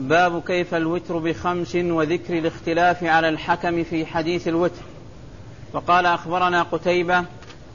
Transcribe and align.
باب 0.00 0.42
كيف 0.42 0.74
الوتر 0.74 1.18
بخمس 1.18 1.74
وذكر 1.74 2.38
الاختلاف 2.38 3.04
على 3.04 3.28
الحكم 3.28 3.84
في 3.84 4.06
حديث 4.06 4.48
الوتر. 4.48 4.82
وقال 5.72 6.06
أخبرنا 6.06 6.62
قتيبة 6.62 7.24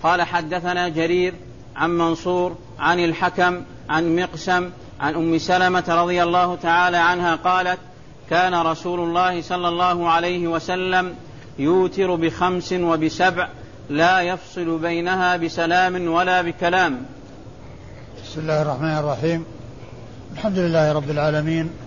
قال 0.04 0.22
حدثنا 0.22 0.90
جرير 0.90 1.34
عن 1.76 1.90
منصور 1.98 2.58
عن 2.80 3.00
الحكم 3.00 3.62
عن 3.90 4.16
مقسم 4.16 4.70
عن 5.00 5.16
أم 5.16 5.38
سلمة 5.38 5.84
رضي 5.88 6.24
الله 6.24 6.56
تعالى 6.56 6.98
عنها 6.98 7.36
قالت 7.36 7.80
كان 8.30 8.54
رسول 8.54 9.00
الله 9.00 9.42
صلى 9.42 9.68
الله 9.68 10.10
عليه 10.10 10.48
وسلم 10.48 11.16
يوتر 11.60 12.16
بخمس 12.16 12.74
وبسبع 12.74 13.50
لا 13.90 14.22
يفصل 14.22 14.80
بينها 14.80 15.38
بسلام 15.38 16.08
ولا 16.08 16.42
بكلام. 16.42 17.06
بسم 18.24 18.42
الله 18.42 18.62
الرحمن 18.62 18.98
الرحيم. 18.98 19.46
الحمد 20.34 20.60
لله 20.60 20.92
رب 20.92 21.10
العالمين 21.10 21.85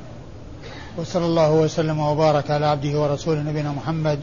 وصلى 0.98 1.26
الله 1.26 1.52
وسلم 1.52 2.00
وبارك 2.00 2.50
على 2.50 2.66
عبده 2.66 3.00
ورسوله 3.00 3.40
نبينا 3.40 3.72
محمد 3.72 4.18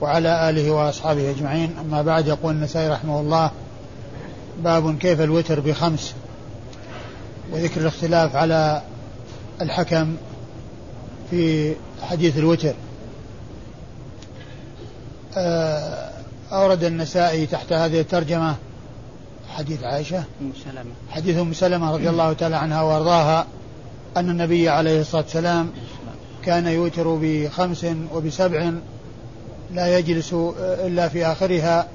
وعلى 0.00 0.50
آله 0.50 0.70
وأصحابه 0.70 1.30
أجمعين. 1.30 1.76
أما 1.80 2.02
بعد 2.02 2.26
يقول 2.26 2.54
النسائي 2.54 2.88
رحمه 2.88 3.20
الله 3.20 3.50
باب 4.58 4.98
كيف 4.98 5.20
الوتر 5.20 5.60
بخمس 5.60 6.14
وذكر 7.52 7.80
الاختلاف 7.80 8.36
على 8.36 8.82
الحكم 9.60 10.16
في 11.30 11.74
حديث 12.02 12.38
الوتر. 12.38 12.74
آه، 15.36 16.10
أورد 16.52 16.84
النسائي 16.84 17.46
تحت 17.46 17.72
هذه 17.72 18.00
الترجمة 18.00 18.56
حديث 19.56 19.84
عائشة 19.84 20.24
حديث 21.10 21.38
أم 21.38 21.52
سلمة 21.52 21.92
رضي 21.92 22.10
الله 22.10 22.32
تعالى 22.32 22.56
عنها 22.56 22.82
وأرضاها. 22.82 23.46
أن 24.16 24.30
النبي 24.30 24.68
عليه 24.68 25.00
الصلاة 25.00 25.22
والسلام 25.22 25.70
كان 26.44 26.66
يوتر 26.66 27.18
بخمس 27.22 27.86
وبسبع 28.14 28.72
لا 29.74 29.98
يجلس 29.98 30.32
إلا 30.58 31.08
في 31.08 31.26
آخرها 31.26 31.88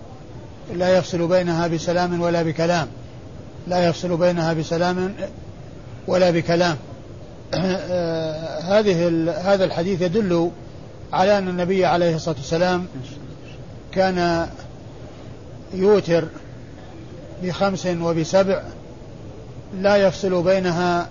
لا 0.75 0.97
يفصل 0.97 1.27
بينها 1.27 1.67
بسلام 1.67 2.21
ولا 2.21 2.43
بكلام. 2.43 2.87
لا 3.67 3.87
يفصل 3.87 4.17
بينها 4.17 4.53
بسلام 4.53 5.13
ولا 6.07 6.31
بكلام. 6.31 6.77
هذه 8.73 9.07
هذا 9.53 9.65
الحديث 9.65 10.01
يدل 10.01 10.51
على 11.13 11.37
أن 11.37 11.47
النبي 11.47 11.85
عليه 11.85 12.15
الصلاة 12.15 12.35
والسلام 12.35 12.85
كان 13.91 14.47
يوتر 15.73 16.25
بخمس 17.43 17.85
وبسبع 17.85 18.63
لا 19.77 19.95
يفصل 19.95 20.43
بينها 20.43 21.09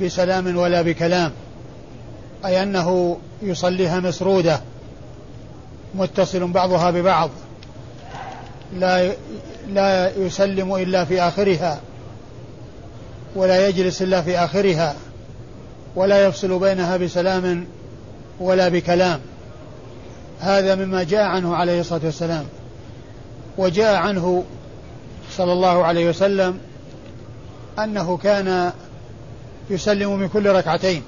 بسلام 0.00 0.56
ولا 0.56 0.82
بكلام 0.82 1.32
أي 2.46 2.62
أنه 2.62 3.18
يصليها 3.42 4.00
مسرودة 4.00 4.60
متصل 5.94 6.52
بعضها 6.52 6.90
ببعض 6.90 7.30
لا 8.74 9.12
لا 9.68 10.16
يسلم 10.16 10.74
إلا 10.74 11.04
في 11.04 11.22
آخرها 11.22 11.80
ولا 13.36 13.68
يجلس 13.68 14.02
إلا 14.02 14.22
في 14.22 14.38
آخرها 14.38 14.94
ولا 15.96 16.26
يفصل 16.26 16.58
بينها 16.58 16.96
بسلام 16.96 17.66
ولا 18.40 18.68
بكلام. 18.68 19.20
هذا 20.40 20.74
مما 20.74 21.02
جاء 21.02 21.22
عنه 21.22 21.56
عليه 21.56 21.80
الصلاة 21.80 22.00
والسلام. 22.04 22.44
وجاء 23.58 23.94
عنه 23.94 24.44
صلى 25.36 25.52
الله 25.52 25.84
عليه 25.84 26.08
وسلم 26.08 26.58
أنه 27.78 28.16
كان 28.16 28.72
يسلم 29.70 30.18
من 30.18 30.28
كل 30.28 30.46
ركعتين. 30.46 31.02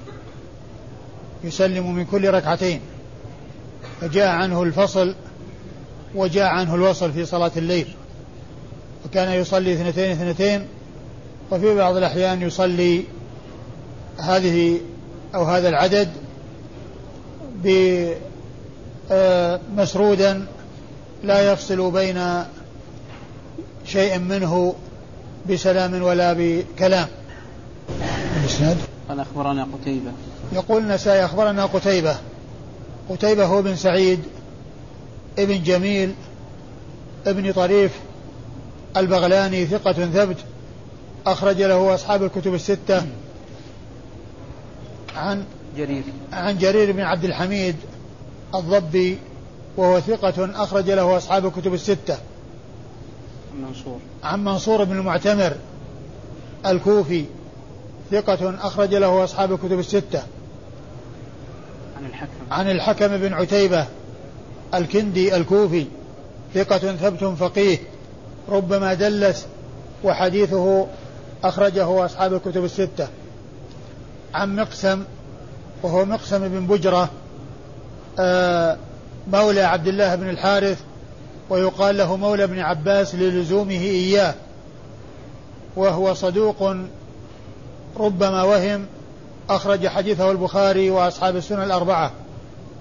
يسلم 1.43 1.95
من 1.95 2.05
كل 2.05 2.29
ركعتين. 2.29 2.79
فجاء 4.01 4.27
عنه 4.27 4.63
الفصل 4.63 5.15
وجاء 6.15 6.45
عنه 6.45 6.75
الوصل 6.75 7.11
في 7.11 7.25
صلاة 7.25 7.51
الليل. 7.57 7.87
وكان 9.05 9.31
يصلي 9.31 9.73
اثنتين 9.73 10.11
اثنتين 10.11 10.67
وفي 11.51 11.75
بعض 11.75 11.97
الأحيان 11.97 12.41
يصلي 12.41 13.03
هذه 14.17 14.79
أو 15.35 15.43
هذا 15.43 15.69
العدد 15.69 16.09
مسرودا 19.75 20.45
لا 21.23 21.51
يفصل 21.51 21.91
بين 21.91 22.43
شيء 23.85 24.19
منه 24.19 24.75
بسلام 25.49 26.01
ولا 26.01 26.33
بكلام. 26.37 27.07
الإسناد؟ 28.49 28.77
قال 29.09 29.19
أخبرنا 29.19 29.67
قتيبة. 29.73 30.11
يقول 30.53 30.81
النسائي 30.81 31.25
أخبرنا 31.25 31.65
قتيبة. 31.65 32.17
قتيبة 33.09 33.45
هو 33.45 33.61
بن 33.61 33.75
سعيد 33.75 34.19
ابن 35.39 35.63
جميل 35.63 36.13
ابن 37.27 37.51
طريف 37.51 37.91
البغلاني 38.97 39.65
ثقة 39.65 39.93
ثبت 39.93 40.37
أخرج 41.25 41.61
له 41.61 41.95
أصحاب 41.95 42.23
الكتب 42.23 42.53
الستة 42.53 43.05
عن 45.15 45.43
جرير. 45.77 46.03
عن 46.33 46.57
جرير 46.57 46.91
بن 46.91 47.01
عبد 47.01 47.25
الحميد 47.25 47.75
الضبي 48.55 49.17
وهو 49.77 49.99
ثقة 49.99 50.63
أخرج 50.63 50.89
له 50.91 51.17
أصحاب 51.17 51.45
الكتب 51.45 51.73
الستة. 51.73 52.17
منصور. 53.61 53.99
عن 54.23 54.43
منصور 54.43 54.83
بن 54.83 54.97
المعتمر 54.97 55.55
الكوفي. 56.65 57.25
ثقة 58.11 58.67
أخرج 58.67 58.95
له 58.95 59.23
أصحاب 59.23 59.51
الكتب 59.53 59.79
الستة. 59.79 60.23
عن 61.97 62.05
الحكم. 62.05 62.29
عن 62.51 62.71
الحكم 62.71 63.07
بن 63.17 63.33
عتيبة 63.33 63.85
الكندي 64.73 65.35
الكوفي. 65.35 65.85
ثقة 66.53 66.77
ثبت 66.77 67.23
فقيه. 67.23 67.77
ربما 68.49 68.93
دلس 68.93 69.45
وحديثه 70.03 70.87
أخرجه 71.43 72.05
أصحاب 72.05 72.33
الكتب 72.33 72.63
الستة. 72.63 73.07
عن 74.33 74.55
مقسم 74.55 75.03
وهو 75.83 76.05
مقسم 76.05 76.47
بن 76.47 76.67
بجرة 76.67 77.09
آه، 78.19 78.77
مولى 79.31 79.61
عبد 79.61 79.87
الله 79.87 80.15
بن 80.15 80.29
الحارث 80.29 80.79
ويقال 81.49 81.97
له 81.97 82.15
مولى 82.15 82.43
ابن 82.43 82.59
عباس 82.59 83.15
للزومه 83.15 83.71
إياه. 83.71 84.33
وهو 85.75 86.13
صدوق 86.13 86.75
ربما 87.97 88.43
وهم 88.43 88.85
أخرج 89.49 89.87
حديثه 89.87 90.31
البخاري 90.31 90.89
وأصحاب 90.89 91.35
السنن 91.35 91.63
الأربعة 91.63 92.11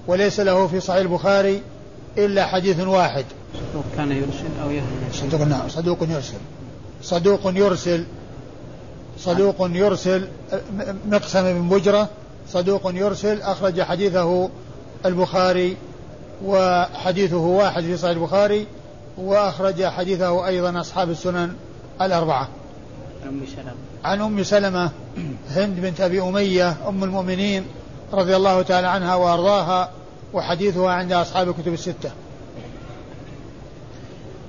وليس 0.07 0.41
له 0.41 0.67
في 0.67 0.81
صحيح 0.81 1.01
البخاري 1.01 1.63
إلا 2.19 2.47
حديث 2.47 2.81
واحد. 2.81 3.25
صدوق 3.55 3.85
كان 3.97 4.13
يرسل 4.13 4.63
أو 4.63 4.71
يهمل 4.71 4.87
صدوق 5.13 5.41
نعم 5.41 5.69
صدوق 5.69 5.99
يرسل. 6.03 6.39
صدوق 7.03 7.41
يرسل 7.45 8.05
صدوق 9.19 9.57
يرسل 9.61 10.29
مقسم 11.07 11.43
بن 11.43 11.69
بجرة. 11.69 12.09
صدوق 12.49 12.91
يرسل 12.95 13.43
أخرج 13.43 13.83
حديثه 13.83 14.49
البخاري 15.07 15.77
وحديثه 16.45 17.37
واحد 17.37 17.83
في 17.83 17.97
صحيح 17.97 18.17
البخاري 18.17 18.67
وأخرج 19.19 19.85
حديثه 19.85 20.47
أيضا 20.47 20.81
أصحاب 20.81 21.11
السنن 21.11 21.53
الأربعة. 22.03 22.49
أم 23.25 23.41
سلمة. 23.57 23.75
عن 24.05 24.21
أم 24.21 24.43
سلمة 24.43 24.91
هند 25.51 25.81
بنت 25.81 26.01
أبي 26.01 26.23
أمية 26.23 26.77
أم 26.89 27.05
المؤمنين 27.05 27.67
رضي 28.13 28.37
الله 28.37 28.63
تعالى 28.63 28.87
عنها 28.87 29.15
وأرضاها 29.15 29.91
وحديثها 30.33 30.91
عند 30.91 31.13
أصحاب 31.13 31.49
الكتب 31.49 31.73
الستة. 31.73 32.11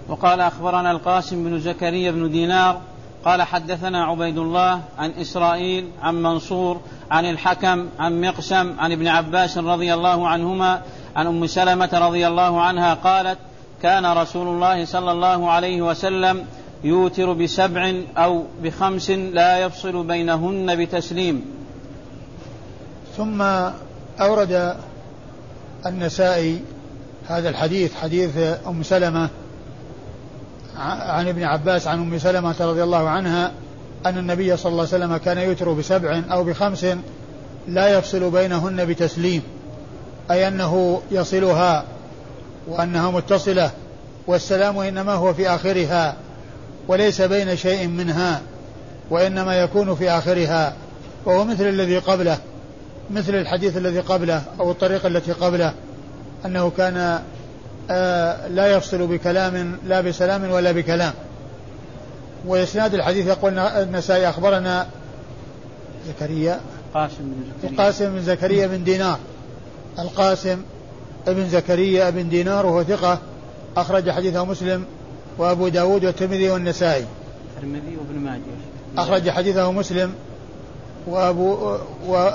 وقال 0.07 0.41
أخبرنا 0.41 0.91
القاسم 0.91 1.43
بن 1.43 1.59
زكريا 1.59 2.11
بن 2.11 2.31
دينار 2.31 2.81
قال 3.25 3.41
حدثنا 3.41 4.05
عبيد 4.05 4.37
الله 4.37 4.81
عن 4.97 5.11
إسرائيل 5.11 5.87
عن 6.01 6.21
منصور 6.21 6.79
عن 7.11 7.25
الحكم 7.25 7.89
عن 7.99 8.21
مقسم 8.21 8.79
عن 8.79 8.91
ابن 8.91 9.07
عباس 9.07 9.57
رضي 9.57 9.93
الله 9.93 10.27
عنهما 10.27 10.81
عن 11.15 11.27
أم 11.27 11.47
سلمة 11.47 11.89
رضي 11.93 12.27
الله 12.27 12.61
عنها 12.61 12.93
قالت 12.93 13.37
كان 13.81 14.05
رسول 14.05 14.47
الله 14.47 14.85
صلى 14.85 15.11
الله 15.11 15.51
عليه 15.51 15.81
وسلم 15.81 16.45
يوتر 16.83 17.33
بسبع 17.33 17.93
أو 18.17 18.43
بخمس 18.63 19.09
لا 19.09 19.57
يفصل 19.57 20.03
بينهن 20.07 20.85
بتسليم. 20.85 21.45
ثم 23.17 23.41
أورد 24.21 24.75
النسائي 25.85 26.61
هذا 27.27 27.49
الحديث 27.49 27.95
حديث 27.95 28.37
أم 28.67 28.83
سلمة 28.83 29.29
عن 30.77 31.27
ابن 31.27 31.43
عباس 31.43 31.87
عن 31.87 31.99
أم 31.99 32.17
سلمة 32.17 32.55
رضي 32.59 32.83
الله 32.83 33.09
عنها 33.09 33.51
أن 34.05 34.17
النبي 34.17 34.57
صلى 34.57 34.71
الله 34.71 34.87
عليه 34.93 35.05
وسلم 35.05 35.17
كان 35.17 35.37
يتر 35.37 35.73
بسبع 35.73 36.21
أو 36.31 36.43
بخمس 36.43 36.85
لا 37.67 37.87
يفصل 37.97 38.31
بينهن 38.31 38.85
بتسليم 38.85 39.41
أي 40.31 40.47
أنه 40.47 41.01
يصلها 41.11 41.83
وأنها 42.67 43.11
متصلة 43.11 43.71
والسلام 44.27 44.77
إنما 44.77 45.13
هو 45.13 45.33
في 45.33 45.49
آخرها. 45.49 46.15
وليس 46.89 47.21
بين 47.21 47.55
شيء 47.55 47.87
منها 47.87 48.41
وإنما 49.09 49.55
يكون 49.55 49.95
في 49.95 50.09
آخرها 50.09 50.73
وهو 51.25 51.45
مثل 51.45 51.67
الذي 51.67 51.97
قبله 51.97 52.37
مثل 53.09 53.35
الحديث 53.35 53.77
الذي 53.77 53.99
قبله 53.99 54.41
أو 54.59 54.71
الطريقة 54.71 55.07
التي 55.07 55.31
قبله 55.31 55.73
أنه 56.45 56.71
كان 56.77 57.19
آه 57.91 58.47
لا 58.47 58.67
يفصل 58.67 59.07
بكلام 59.07 59.77
لا 59.87 60.01
بسلام 60.01 60.51
ولا 60.51 60.71
بكلام. 60.71 61.13
وإسناد 62.45 62.93
الحديث 62.93 63.27
يقول 63.27 63.59
النسائي 63.59 64.29
أخبرنا 64.29 64.87
زكريا 66.07 66.59
قاسم 66.93 67.15
بن 67.19 67.43
زكريا. 67.57 67.71
القاسم 67.71 68.15
بن 68.15 68.21
زكريا 68.21 68.67
بن 68.67 68.83
دينار. 68.83 69.19
القاسم 69.99 70.61
بن 71.27 71.49
زكريا 71.49 72.09
بن 72.09 72.29
دينار 72.29 72.65
وهو 72.65 72.83
ثقة 72.83 73.19
أخرج 73.77 74.09
حديثه 74.09 74.45
مسلم 74.45 74.85
وأبو 75.39 75.67
داود 75.67 76.05
والترمذي 76.05 76.49
والنسائي. 76.49 77.05
الترمذي 77.55 77.97
وابن 77.97 78.19
ماجه. 78.19 78.41
أخرج 78.97 79.29
حديثه 79.29 79.71
مسلم 79.71 80.13
وأبو 81.07 81.77
و 82.07 82.31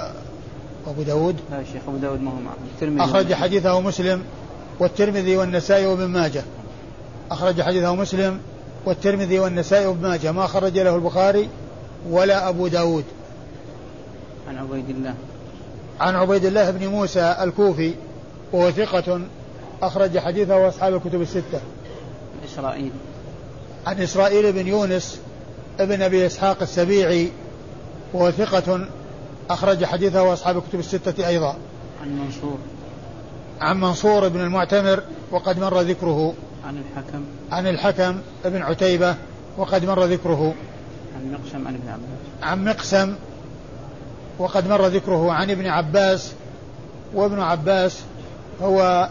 وأبو 0.87 1.03
داود. 1.07 1.37
لا 1.51 1.59
يا 1.59 1.65
شيخ 1.73 1.83
أبو 1.89 1.97
داود 1.97 2.23
ما 2.23 2.31
هو 2.31 2.35
معه. 2.35 2.55
الترمذي 2.75 3.05
أخرج 3.05 3.35
حديثه 3.35 3.81
مسلم 3.81 4.23
والترمذي 4.81 5.37
والنسائي 5.37 5.87
وابن 5.87 6.05
ماجه. 6.05 6.43
أخرج 7.31 7.63
حديثه 7.63 7.95
مسلم 7.95 8.41
والترمذي 8.87 9.39
والنسائي 9.39 9.87
وابن 9.87 10.09
ماجه. 10.09 10.33
ما 10.33 10.47
خرج 10.47 10.79
له 10.79 10.95
البخاري 10.95 11.49
ولا 12.11 12.49
أبو 12.49 12.69
داود. 12.69 13.05
عن 14.49 14.59
عبيد 14.59 14.91
الله. 14.91 15.15
عن 16.01 16.15
عبيد 16.15 16.45
الله 16.45 16.71
بن 16.71 16.87
موسى 16.87 17.37
الكوفي 17.41 17.95
وهو 18.53 18.71
ثقة 18.71 19.21
أخرج 19.83 20.19
حديثه 20.19 20.69
أصحاب 20.69 20.95
الكتب 20.95 21.23
الستة. 21.23 21.61
إسرائيل. 22.55 22.91
عن 23.87 24.03
إسرائيل 24.03 24.53
بن 24.53 24.69
يونس 24.69 25.21
ابن 25.81 26.03
أبي 26.03 26.27
إسحاق 26.27 26.63
السبيعي 26.63 27.31
وهو 28.13 28.31
ثقة 28.31 28.87
أخرج 29.51 29.85
حديثه 29.85 30.33
أصحاب 30.33 30.57
الكتب 30.57 30.79
الستة 30.79 31.29
أيضا. 31.29 31.57
عن 32.03 32.19
منصور. 32.19 32.59
عن 33.61 33.81
منصور 33.81 34.29
بن 34.29 34.41
المعتمر 34.41 35.03
وقد 35.31 35.59
مر 35.59 35.81
ذكره. 35.81 36.35
عن 36.67 36.77
الحكم. 36.77 37.25
عن 37.53 37.67
الحكم 37.67 38.19
بن 38.45 38.63
عتيبة 38.63 39.15
وقد 39.59 39.85
مر 39.85 40.05
ذكره. 40.05 40.55
عن 41.17 41.33
مقسم 41.33 41.69
عن 41.69 41.75
ابن 41.75 41.89
عباس. 41.89 42.43
عن 42.43 42.65
مقسم 42.65 43.15
وقد 44.39 44.69
مر 44.69 44.87
ذكره. 44.87 45.33
عن 45.33 45.51
ابن 45.51 45.67
عباس 45.67 46.33
وابن 47.15 47.41
عباس 47.41 48.01
هو 48.63 49.09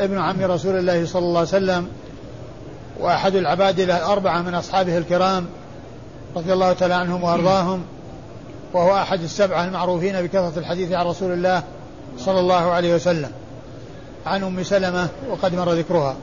ابن 0.00 0.18
عم 0.18 0.42
رسول 0.42 0.78
الله 0.78 1.06
صلى 1.06 1.22
الله 1.22 1.38
عليه 1.38 1.48
وسلم. 1.48 1.88
وأحد 3.00 3.34
العبادلة 3.34 3.96
الأربعة 3.96 4.42
من 4.42 4.54
أصحابه 4.54 4.98
الكرام 4.98 5.46
رضي 6.36 6.52
الله 6.52 6.72
تعالى 6.72 6.94
عنهم 6.94 7.24
وأرضاهم 7.24 7.84
وهو 8.72 8.96
أحد 8.96 9.22
السبعة 9.22 9.64
المعروفين 9.64 10.22
بكثرة 10.22 10.58
الحديث 10.58 10.92
عن 10.92 11.06
رسول 11.06 11.32
الله 11.32 11.62
صلى 12.18 12.40
الله 12.40 12.70
عليه 12.70 12.94
وسلم. 12.94 13.30
عن 14.26 14.42
أم 14.42 14.62
سلمة 14.62 15.08
وقد 15.30 15.54
مر 15.54 15.72
ذكرها. 15.72 16.16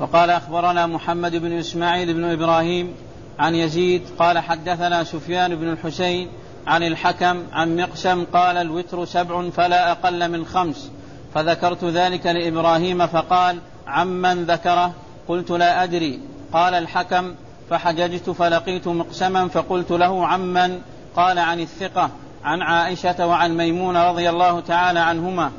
وقال 0.00 0.30
أخبرنا 0.30 0.86
محمد 0.86 1.36
بن 1.36 1.52
إسماعيل 1.52 2.14
بن 2.14 2.24
إبراهيم 2.24 2.94
عن 3.38 3.54
يزيد 3.54 4.02
قال 4.18 4.38
حدثنا 4.38 5.04
سفيان 5.04 5.54
بن 5.54 5.68
الحسين 5.68 6.28
عن 6.66 6.82
الحكم 6.82 7.42
عن 7.52 7.76
مقسم 7.76 8.24
قال 8.24 8.56
الوتر 8.56 9.04
سبع 9.04 9.50
فلا 9.50 9.92
أقل 9.92 10.30
من 10.30 10.46
خمس. 10.46 10.90
فذكرت 11.36 11.84
ذلك 11.84 12.26
لإبراهيم 12.26 13.06
فقال 13.06 13.58
عمن 13.86 14.44
ذكره؟ 14.44 14.92
قلت 15.28 15.50
لا 15.50 15.82
أدري. 15.82 16.20
قال 16.52 16.74
الحكم 16.74 17.34
فحججت 17.70 18.30
فلقيت 18.30 18.88
مقسما 18.88 19.48
فقلت 19.48 19.90
له 19.90 20.26
عمن؟ 20.26 20.80
قال 21.16 21.38
عن 21.38 21.60
الثقة 21.60 22.10
عن 22.44 22.62
عائشة 22.62 23.26
وعن 23.26 23.56
ميمونة 23.56 24.10
رضي 24.10 24.30
الله 24.30 24.60
تعالى 24.60 25.00
عنهما. 25.00 25.50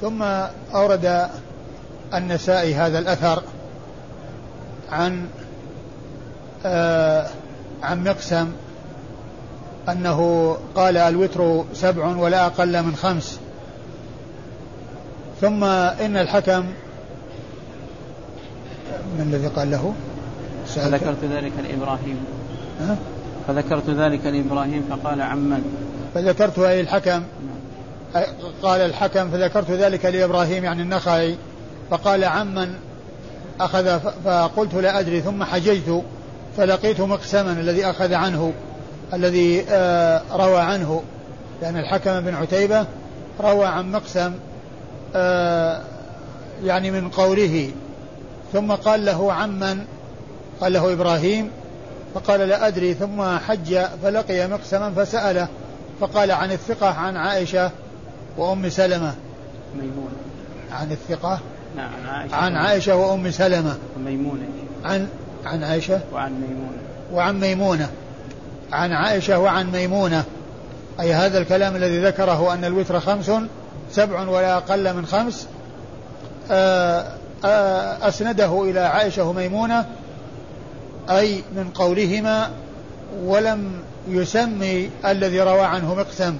ثم 0.00 0.22
أورد 0.74 1.28
النسائي 2.14 2.74
هذا 2.74 2.98
الأثر 2.98 3.42
عن 4.92 5.28
آه 6.64 7.26
عن 7.82 8.04
مقسم 8.04 8.52
أنه 9.88 10.56
قال 10.74 10.96
الوتر 10.96 11.64
سبع 11.74 12.06
ولا 12.06 12.46
أقل 12.46 12.82
من 12.82 12.96
خمس. 12.96 13.40
ثم 15.40 15.64
إن 15.64 16.16
الحكم 16.16 16.66
من 19.18 19.20
الذي 19.20 19.46
قال 19.46 19.70
له؟ 19.70 19.94
فذكرت 20.66 21.24
ذلك 21.24 21.52
لإبراهيم. 21.62 22.24
ها؟ 22.80 22.96
فذكرت 23.48 23.90
ذلك 23.90 24.26
لإبراهيم 24.26 24.84
فقال 24.90 25.22
عمن. 25.22 25.62
فذكرت 26.14 26.58
أي 26.58 26.80
الحكم؟ 26.80 27.22
قال 28.62 28.80
الحكم 28.80 29.30
فذكرت 29.30 29.70
ذلك 29.70 30.04
لإبراهيم 30.04 30.64
يعني 30.64 30.82
النخعي 30.82 31.36
فقال 31.90 32.24
عمن 32.24 32.74
أخذ 33.60 33.98
فقلت 34.24 34.74
لا 34.74 35.00
أدري 35.00 35.20
ثم 35.20 35.44
حججت 35.44 36.02
فلقيت 36.56 37.00
مقسما 37.00 37.52
الذي 37.52 37.84
أخذ 37.84 38.14
عنه 38.14 38.52
الذي 39.14 39.64
آه، 39.70 40.22
روى 40.32 40.60
عنه. 40.60 41.02
لأن 41.62 41.76
الحكم 41.76 42.20
بن 42.20 42.34
عتيبة 42.34 42.86
روى 43.40 43.66
عن 43.66 43.92
مقسم 43.92 44.32
يعني 46.64 46.90
من 46.90 47.08
قوله 47.08 47.70
ثم 48.52 48.72
قال 48.72 49.04
له 49.04 49.32
عمن 49.32 49.84
قال 50.60 50.72
له 50.72 50.92
إبراهيم 50.92 51.50
فقال 52.14 52.40
لا 52.40 52.66
أدري 52.66 52.94
ثم 52.94 53.38
حج 53.38 53.78
فلقي 54.02 54.48
مقسما 54.48 54.90
فسأله 54.90 55.48
فقال 56.00 56.30
عن 56.30 56.52
الثقة 56.52 56.88
عن 56.88 57.16
عائشة 57.16 57.70
وأم 58.36 58.68
سلمة. 58.68 59.14
ميمونة. 59.74 60.16
عن 60.72 60.92
الثقة؟ 60.92 61.38
نعم 61.76 61.90
عن 62.02 62.08
عائشة. 62.08 62.36
عن 62.36 62.56
عائشة 62.56 62.96
وأم 62.96 63.30
سلمة. 63.30 63.76
وميمونة 63.96 64.46
عن 64.84 65.08
عن 65.44 65.64
عائشة؟ 65.64 66.00
وعن 66.12 66.32
ميمونة. 66.32 66.78
وعن 67.12 67.40
ميمونة. 67.40 67.90
عن 68.72 68.92
عائشة 68.92 69.38
وعن 69.38 69.72
ميمونة. 69.72 70.24
أي 71.00 71.14
هذا 71.14 71.38
الكلام 71.38 71.76
الذي 71.76 72.04
ذكره 72.04 72.54
أن 72.54 72.64
الوتر 72.64 73.00
خمس 73.00 73.30
سبع 73.92 74.28
ولا 74.28 74.56
أقل 74.56 74.94
من 74.94 75.06
خمس 75.06 75.46
آه، 76.50 77.06
آه، 77.44 78.08
أسنده 78.08 78.62
إلى 78.62 78.80
عائشة 78.80 79.24
وميمونة 79.24 79.86
أي 81.10 81.42
من 81.56 81.70
قولهما 81.74 82.50
ولم 83.24 83.72
يسمي 84.08 84.90
الذي 85.06 85.40
روى 85.40 85.60
عنه 85.60 85.94
مقسم 85.94 86.36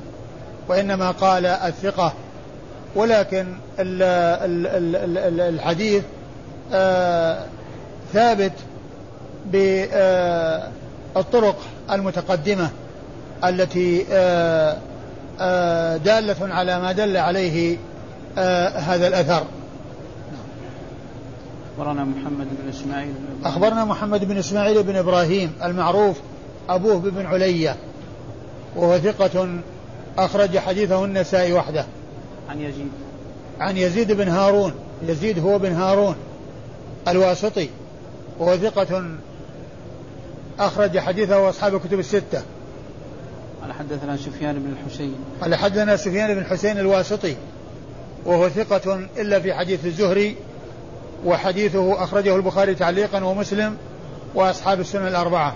وإنما 0.68 1.10
قال 1.10 1.46
الثقة. 1.46 2.12
ولكن 2.94 3.46
الحديث 5.38 6.02
آه، 6.72 7.44
ثابت 8.12 8.52
بالطرق 9.46 11.56
المتقدمة 11.90 12.70
التي 13.44 14.06
دالة 16.04 16.54
على 16.54 16.80
ما 16.80 16.92
دل 16.92 17.16
عليه 17.16 17.76
هذا 18.76 19.08
الأثر. 19.08 19.44
أخبرنا 21.78 22.04
محمد 22.04 22.46
بن 22.62 22.68
إسماعيل 22.68 23.12
بن 23.12 23.46
أخبرنا 23.46 23.84
محمد 23.84 24.24
بن 24.24 24.36
إسماعيل 24.36 24.82
بن 24.82 24.96
إبراهيم 24.96 25.52
المعروف 25.64 26.16
أبوه 26.68 26.98
بن 26.98 27.26
علية 27.26 27.76
وهو 28.76 28.98
ثقة 28.98 29.48
أخرج 30.18 30.58
حديثه 30.58 31.04
النسائي 31.04 31.52
وحده. 31.52 31.86
عن 32.48 32.60
يزيد. 32.60 32.88
عن 33.60 33.76
يزيد 33.76 34.12
بن 34.12 34.28
هارون 34.28 34.74
يزيد 35.02 35.38
هو 35.38 35.58
بن 35.58 35.72
هارون 35.72 36.16
الواسطي 37.08 37.68
وهو 38.38 38.56
ثقة 38.56 39.04
أخرج 40.60 40.98
حديثه 40.98 41.48
أصحاب 41.48 41.74
الكتب 41.74 41.98
الستة. 41.98 42.42
قال 43.62 43.72
حدثنا 43.72 44.16
سفيان 44.16 44.58
بن 44.58 44.72
الحسين. 44.72 45.14
قال 45.40 45.54
حدثنا 45.54 45.96
سفيان 45.96 46.34
بن 46.34 46.44
حسين 46.44 46.78
الواسطي 46.78 47.36
وهو 48.24 48.48
ثقة 48.48 49.00
إلا 49.18 49.40
في 49.40 49.54
حديث 49.54 49.86
الزهري 49.86 50.36
وحديثه 51.24 52.04
أخرجه 52.04 52.36
البخاري 52.36 52.74
تعليقا 52.74 53.24
ومسلم 53.24 53.76
وأصحاب 54.34 54.80
السنن 54.80 55.06
الأربعة. 55.06 55.54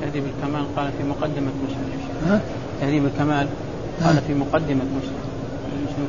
تهذيب 0.00 0.24
الكمال 0.24 0.76
قال 0.76 0.90
في 0.98 1.04
مقدمة 1.04 1.50
مسلم 1.64 2.40
تهذيب 2.80 3.06
الكمال 3.06 3.46
قال 4.04 4.16
في 4.26 4.34
مقدمة 4.34 4.84
مسلم 4.84 5.22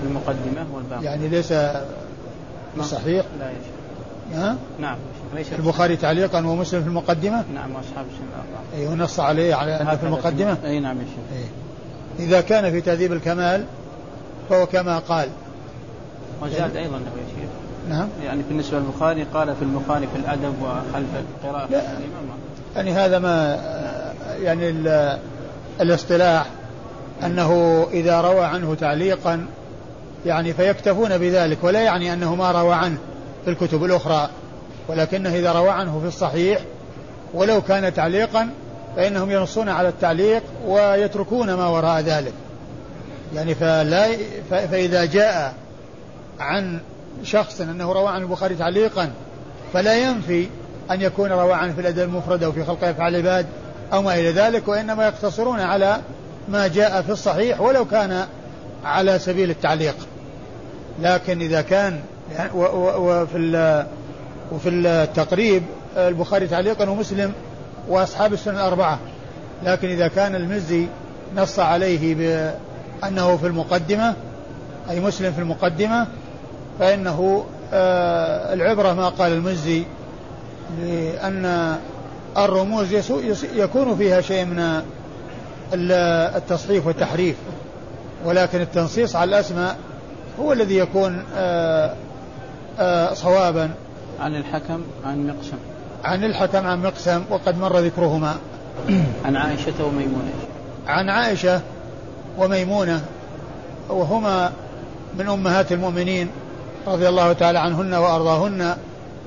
في 0.01 0.07
المقدمة 0.07 0.65
والباقي؟ 0.73 1.03
يعني 1.03 1.27
ليس 1.27 1.53
صحيح؟ 2.81 3.25
لا 3.39 3.49
شيخ. 3.49 3.82
ها؟ 4.33 4.55
نعم. 4.79 4.97
ليس 5.35 5.53
البخاري 5.53 5.95
تعليقا 5.95 6.47
ومسلم 6.47 6.81
في 6.81 6.87
المقدمة؟ 6.87 7.43
نعم 7.53 7.75
وأصحاب 7.75 8.05
السنة 8.05 8.27
الأربعة 8.29 8.63
أي 8.77 8.87
ونص 8.87 9.19
عليه 9.19 9.55
على 9.55 9.81
أنه 9.81 9.95
في 9.95 10.05
المقدمة؟ 10.05 10.57
أي 10.65 10.79
نعم 10.79 10.97
يا 10.97 11.05
شيخ. 11.05 11.37
أي. 11.39 12.25
إذا 12.25 12.41
كان 12.41 12.71
في 12.71 12.81
تهذيب 12.81 13.13
الكمال 13.13 13.65
فهو 14.49 14.65
كما 14.65 14.99
قال. 14.99 15.29
وزاد 16.41 16.75
أيضا 16.75 16.97
له 16.97 17.05
يا 17.05 17.41
شيخ. 17.41 17.49
نعم. 17.89 18.07
يعني 18.25 18.43
بالنسبة 18.49 18.79
للبخاري 18.79 19.23
قال 19.33 19.55
في 19.55 19.61
البخاري 19.61 20.07
في 20.07 20.19
الأدب 20.19 20.53
وخلف 20.61 21.07
القراءة. 21.43 21.67
لا. 21.71 21.81
يعني 22.75 22.93
هذا 22.93 23.19
ما 23.19 23.59
يعني 24.41 24.73
الاصطلاح 25.81 26.45
أنه 27.23 27.83
إذا 27.91 28.21
روى 28.21 28.45
عنه 28.45 28.75
تعليقا 28.75 29.45
يعني 30.25 30.53
فيكتفون 30.53 31.17
بذلك 31.17 31.63
ولا 31.63 31.81
يعني 31.81 32.13
أنه 32.13 32.35
ما 32.35 32.51
روى 32.51 32.73
عنه. 32.73 32.97
في 33.45 33.49
الكتب 33.49 33.83
الأخرى 33.83 34.29
ولكنه 34.87 35.35
إذا 35.35 35.51
روى 35.51 35.69
عنه 35.69 35.99
في 35.99 36.07
الصحيح 36.07 36.59
ولو 37.33 37.61
كان 37.61 37.93
تعليقا 37.93 38.49
فإنهم 38.95 39.31
ينصون 39.31 39.69
على 39.69 39.87
التعليق 39.87 40.43
ويتركون 40.67 41.53
ما 41.53 41.67
وراء 41.67 42.01
ذلك. 42.01 42.33
يعني 43.35 43.55
فلا 43.55 44.07
فإذا 44.49 45.05
جاء 45.05 45.53
عن 46.39 46.79
شخص 47.23 47.61
أنه 47.61 47.91
روى 47.91 48.07
عن 48.07 48.21
البخاري 48.21 48.55
تعليقا 48.55 49.11
فلا 49.73 49.95
ينفي 49.95 50.47
أن 50.91 51.01
يكون 51.01 51.31
روى 51.31 51.53
عنه 51.53 51.73
في 51.73 51.81
الأدب 51.81 51.99
المفرد 51.99 52.43
أو 52.43 52.51
في 52.51 52.63
خلق 52.63 52.83
أفعال 52.83 53.15
العباد 53.15 53.45
أو 53.93 54.01
ما 54.01 54.13
إلى 54.13 54.31
ذلك 54.31 54.67
وإنما 54.67 55.07
يقتصرون 55.07 55.59
على 55.59 56.01
ما 56.49 56.67
جاء 56.67 57.01
في 57.01 57.11
الصحيح 57.11 57.61
ولو 57.61 57.85
كان 57.85 58.25
على 58.85 59.19
سبيل 59.19 59.49
التعليق. 59.49 59.95
لكن 61.01 61.41
إذا 61.41 61.61
كان 61.61 61.99
وفي 62.55 63.85
وفي 64.51 64.69
التقريب 64.69 65.63
البخاري 65.97 66.47
تعليقا 66.47 66.89
ومسلم 66.89 67.33
وأصحاب 67.89 68.33
السنن 68.33 68.55
الأربعة. 68.55 68.99
لكن 69.63 69.89
إذا 69.89 70.07
كان 70.07 70.35
المزي 70.35 70.87
نص 71.35 71.59
عليه 71.59 72.15
بأنه 72.15 73.37
في 73.37 73.47
المقدمة 73.47 74.13
أي 74.89 74.99
مسلم 74.99 75.31
في 75.31 75.39
المقدمة 75.39 76.07
فإنه 76.79 77.45
آه، 77.73 78.53
العبرة 78.53 78.93
ما 78.93 79.09
قال 79.09 79.31
المزي 79.31 79.83
لأن 80.81 81.75
الرموز 82.37 83.11
يكون 83.55 83.97
فيها 83.97 84.21
شيء 84.21 84.45
من 84.45 84.81
التصحيف 85.73 86.87
والتحريف. 86.87 87.35
ولكن 88.25 88.61
التنصيص 88.61 89.15
على 89.15 89.29
الأسماء 89.29 89.77
هو 90.39 90.53
الذي 90.53 90.77
يكون 90.77 91.23
آه، 91.35 91.93
صوابا. 93.13 93.69
عن 94.19 94.35
الحكم 94.35 94.81
عن 95.05 95.27
مقسم. 95.27 95.57
عن 96.03 96.23
الحكم 96.23 96.67
عن 96.67 96.81
مقسم 96.81 97.23
وقد 97.29 97.57
مر 97.57 97.79
ذكرهما. 97.79 98.35
عن 99.25 99.35
عائشة 99.35 99.85
وميمونة. 99.85 100.33
عن 100.87 101.09
عائشة 101.09 101.61
وميمونة 102.37 103.01
وهما 103.89 104.51
من 105.17 105.29
أمهات 105.29 105.71
المؤمنين 105.71 106.29
رضي 106.87 107.09
الله 107.09 107.33
تعالى 107.33 107.59
عنهن 107.59 107.93
وأرضاهن 107.93 108.75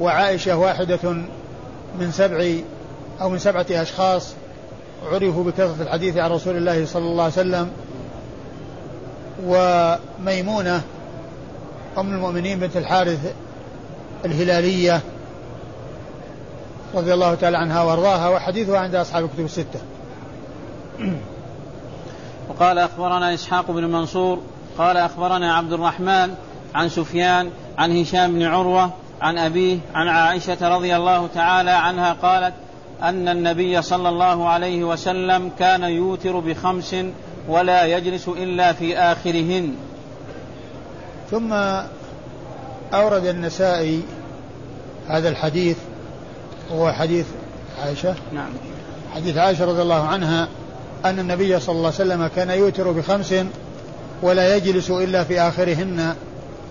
وعائشة 0.00 0.56
واحدة 0.56 1.12
من 1.98 2.10
سبع 2.12 2.54
أو 3.20 3.28
من 3.28 3.38
سبعة 3.38 3.66
أشخاص 3.70 4.32
عرفوا 5.12 5.44
بكثرة 5.44 5.76
الحديث 5.80 6.16
عن 6.16 6.30
رسول 6.30 6.56
الله 6.56 6.86
صلى 6.86 7.04
الله 7.04 7.22
عليه 7.22 7.32
وسلم 7.32 7.70
وميمونة 9.46 10.82
أم 11.98 12.14
المؤمنين 12.14 12.60
بنت 12.60 12.76
الحارث 12.76 13.34
الهلالية 14.24 15.00
رضي 16.94 17.14
الله 17.14 17.34
تعالى 17.34 17.56
عنها 17.56 17.82
وأرضاها 17.82 18.28
وحديثها 18.28 18.78
عند 18.78 18.94
أصحاب 18.94 19.24
الكتب 19.24 19.44
الستة. 19.44 19.80
وقال 22.48 22.78
أخبرنا 22.78 23.34
إسحاق 23.34 23.70
بن 23.70 23.84
منصور 23.84 24.40
قال 24.78 24.96
أخبرنا 24.96 25.54
عبد 25.54 25.72
الرحمن 25.72 26.34
عن 26.74 26.88
سفيان 26.88 27.50
عن 27.78 28.00
هشام 28.00 28.32
بن 28.32 28.42
عروة 28.42 28.90
عن 29.20 29.38
أبيه 29.38 29.78
عن 29.94 30.08
عائشة 30.08 30.76
رضي 30.76 30.96
الله 30.96 31.26
تعالى 31.34 31.70
عنها 31.70 32.12
قالت 32.12 32.54
أن 33.02 33.28
النبي 33.28 33.82
صلى 33.82 34.08
الله 34.08 34.48
عليه 34.48 34.84
وسلم 34.84 35.50
كان 35.58 35.82
يوتر 35.82 36.38
بخمس 36.40 36.96
ولا 37.48 37.84
يجلس 37.84 38.28
إلا 38.28 38.72
في 38.72 38.98
آخرهن. 38.98 39.74
ثم 41.30 41.52
أورد 42.94 43.26
النسائي 43.26 44.02
هذا 45.08 45.28
الحديث 45.28 45.76
وهو 46.70 46.92
حديث 46.92 47.26
عائشة. 47.82 48.14
نعم. 48.32 48.50
حديث 49.14 49.36
عائشة 49.36 49.64
رضي 49.64 49.82
الله 49.82 50.08
عنها 50.08 50.48
أن 51.04 51.18
النبي 51.18 51.60
صلى 51.60 51.76
الله 51.76 51.92
عليه 51.98 52.12
وسلم 52.12 52.26
كان 52.36 52.50
يوتر 52.50 52.90
بخمس 52.90 53.34
ولا 54.22 54.56
يجلس 54.56 54.90
إلا 54.90 55.24
في 55.24 55.40
آخرهن 55.40 56.14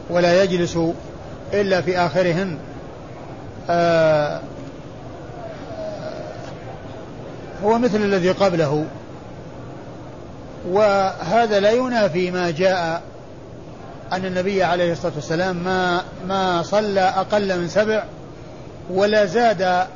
ولا 0.10 0.44
يجلس 0.44 0.80
إلا 1.54 1.82
في 1.82 1.98
آخرهن. 1.98 2.58
آه 3.70 4.42
هو 7.64 7.78
مثل 7.78 7.98
الذي 7.98 8.32
قبله. 8.32 8.86
وهذا 10.70 11.60
لا 11.60 11.72
ينافي 11.72 12.32
ما 12.32 12.52
جاء 12.52 13.02
أن 14.14 14.26
النبي 14.26 14.64
عليه 14.64 14.92
الصلاة 14.92 15.14
والسلام 15.16 15.56
ما 15.56 16.02
ما 16.28 16.64
صلى 16.64 17.02
أقل 17.02 17.60
من 17.60 17.68
سبع 17.68 18.04
ولا 18.90 19.26
زاد 19.26 19.88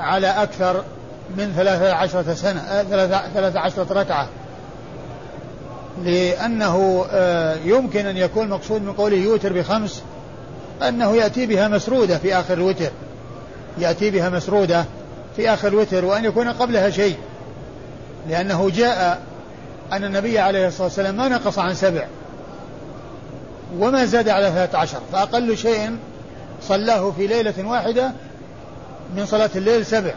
على 0.00 0.26
أكثر 0.26 0.84
من 1.36 1.52
ثلاثة 1.56 1.92
عشرة 1.92 2.34
سنة 2.34 2.60
آه، 2.60 2.82
ثلاثة 3.34 3.60
عشرة 3.60 3.86
ركعة. 3.90 4.28
لأنه 6.04 7.06
آه، 7.10 7.56
يمكن 7.64 8.06
أن 8.06 8.16
يكون 8.16 8.48
مقصود 8.48 8.82
من 8.82 8.92
قوله 8.92 9.16
يوتر 9.16 9.52
بخمس 9.52 10.02
أنه 10.88 11.16
يأتي 11.16 11.46
بها 11.46 11.68
مسرودة 11.68 12.18
في 12.18 12.34
آخر 12.34 12.54
الوتر. 12.54 12.90
يأتي 13.78 14.10
بها 14.10 14.30
مسرودة 14.30 14.84
في 15.36 15.50
آخر 15.50 15.68
الوتر 15.68 16.04
وأن 16.04 16.24
يكون 16.24 16.48
قبلها 16.48 16.90
شيء. 16.90 17.16
لأنه 18.28 18.70
جاء 18.70 19.22
أن 19.92 20.04
النبي 20.04 20.38
عليه 20.38 20.68
الصلاة 20.68 20.84
والسلام 20.84 21.16
ما 21.16 21.28
نقص 21.28 21.58
عن 21.58 21.74
سبع. 21.74 22.06
وما 23.78 24.04
زاد 24.04 24.28
على 24.28 24.46
ثلاثة 24.46 24.78
عشر 24.78 25.00
فأقل 25.12 25.56
شيء 25.56 25.96
صلاه 26.62 27.10
في 27.10 27.26
ليلة 27.26 27.54
واحدة 27.58 28.12
من 29.16 29.26
صلاة 29.26 29.50
الليل 29.56 29.86
سبع 29.86 30.14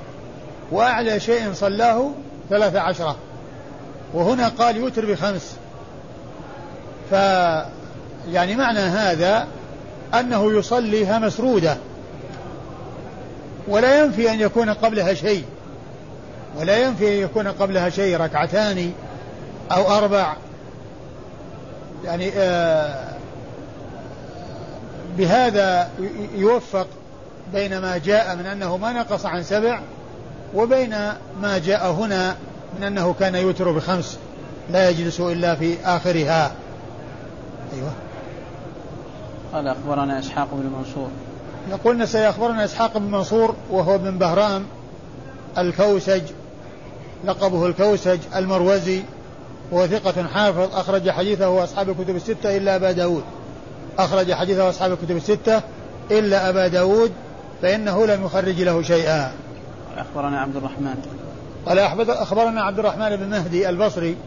وأعلى 0.71 1.19
شيء 1.19 1.53
صلاه 1.53 2.09
ثلاثة 2.49 2.79
عشرة 2.79 3.15
وهنا 4.13 4.47
قال 4.47 4.77
يوتر 4.77 5.05
بخمس. 5.05 5.55
ف 7.11 7.13
يعني 8.31 8.55
معنى 8.55 8.79
هذا 8.79 9.47
أنه 10.13 10.53
يصليها 10.53 11.19
مسرودة. 11.19 11.77
ولا 13.67 13.99
ينفي 13.99 14.31
أن 14.31 14.39
يكون 14.39 14.69
قبلها 14.69 15.13
شيء. 15.13 15.43
ولا 16.57 16.77
ينفي 16.77 17.07
أن 17.07 17.19
يكون 17.23 17.47
قبلها 17.47 17.89
شيء 17.89 18.17
ركعتان 18.17 18.91
أو 19.71 19.97
أربع. 19.97 20.35
يعني 22.05 22.31
آه 22.35 23.14
بهذا 25.17 25.89
يوفق 26.35 26.87
بين 27.53 27.77
ما 27.77 27.97
جاء 27.97 28.35
من 28.35 28.45
أنه 28.45 28.77
ما 28.77 28.93
نقص 28.93 29.25
عن 29.25 29.43
سبع 29.43 29.79
وبين 30.55 30.95
ما 31.41 31.57
جاء 31.65 31.91
هنا 31.91 32.35
من 32.77 32.83
أنه 32.83 33.15
كان 33.19 33.35
يوتر 33.35 33.71
بخمس 33.71 34.17
لا 34.71 34.89
يجلس 34.89 35.19
إلا 35.19 35.55
في 35.55 35.77
آخرها. 35.85 36.51
أيوه. 37.73 37.91
قال 39.53 39.67
أخبرنا 39.67 40.19
إسحاق 40.19 40.47
بن 40.51 40.69
منصور. 40.77 41.09
يقول 41.69 42.07
سيخبرنا 42.07 42.65
إسحاق 42.65 42.97
بن 42.97 43.11
منصور 43.11 43.55
وهو 43.71 43.97
بن 43.97 44.17
بهرام 44.17 44.65
الكوسج 45.57 46.21
لقبه 47.25 47.65
الكوسج 47.65 48.19
المروزي 48.35 49.01
وهو 49.71 49.87
ثقة 49.87 50.23
حافظ 50.23 50.75
أخرج 50.75 51.09
حديثه 51.09 51.63
أصحاب 51.63 51.89
الكتب 51.89 52.15
الستة 52.15 52.57
إلا 52.57 52.75
أبا 52.75 52.91
داود. 52.91 53.23
أخرج 53.99 54.33
حديثه 54.33 54.69
أصحاب 54.69 54.91
الكتب 54.91 55.17
الستة 55.17 55.61
إلا 56.11 56.49
أبا 56.49 56.67
داود 56.67 57.11
فإنه 57.61 58.05
لم 58.05 58.25
يخرج 58.25 58.61
له 58.61 58.81
شيئا. 58.81 59.31
أخبرنا 59.97 60.41
عبد 60.41 60.55
الرحمن. 60.55 60.95
قال 61.65 61.79
أخبرنا 62.09 62.61
عبد 62.61 62.79
الرحمن 62.79 63.15
بن 63.15 63.29
مهدي 63.29 63.69
البصري. 63.69 64.17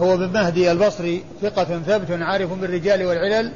هو 0.00 0.16
بن 0.16 0.32
مهدي 0.32 0.72
البصري 0.72 1.24
ثقة 1.42 1.64
ثبت 1.64 2.22
عارف 2.22 2.52
بالرجال 2.52 3.06
والعلل 3.06 3.52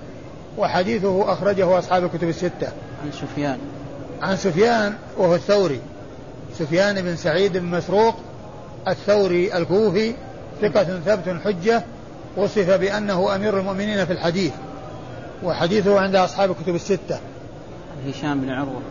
وحديثه 0.59 1.33
أخرجه 1.33 1.79
أصحاب 1.79 2.05
الكتب 2.05 2.29
الستة. 2.29 2.69
عن 3.05 3.13
سفيان. 3.13 3.59
عن 4.23 4.37
سفيان 4.37 4.95
وهو 5.19 5.35
الثوري. 5.35 5.81
سفيان 6.59 7.03
بن 7.03 7.17
سعيد 7.17 7.57
بن 7.57 7.67
مسروق 7.67 8.15
الثوري 8.89 9.57
الكوفي 9.57 10.15
ثقة 10.63 10.85
ثبت 10.85 11.37
حجة 11.45 11.83
وصف 12.37 12.71
بأنه 12.71 13.35
أمير 13.35 13.59
المؤمنين 13.59 14.05
في 14.07 14.13
الحديث. 14.13 14.53
وحديثه 15.45 16.01
عند 16.01 16.17
أصحاب 16.17 16.51
الكتب 16.51 16.75
الستة. 16.75 17.21
عن 17.97 18.13
هشام 18.13 18.41
بن 18.41 18.51
عروة. 18.51 18.83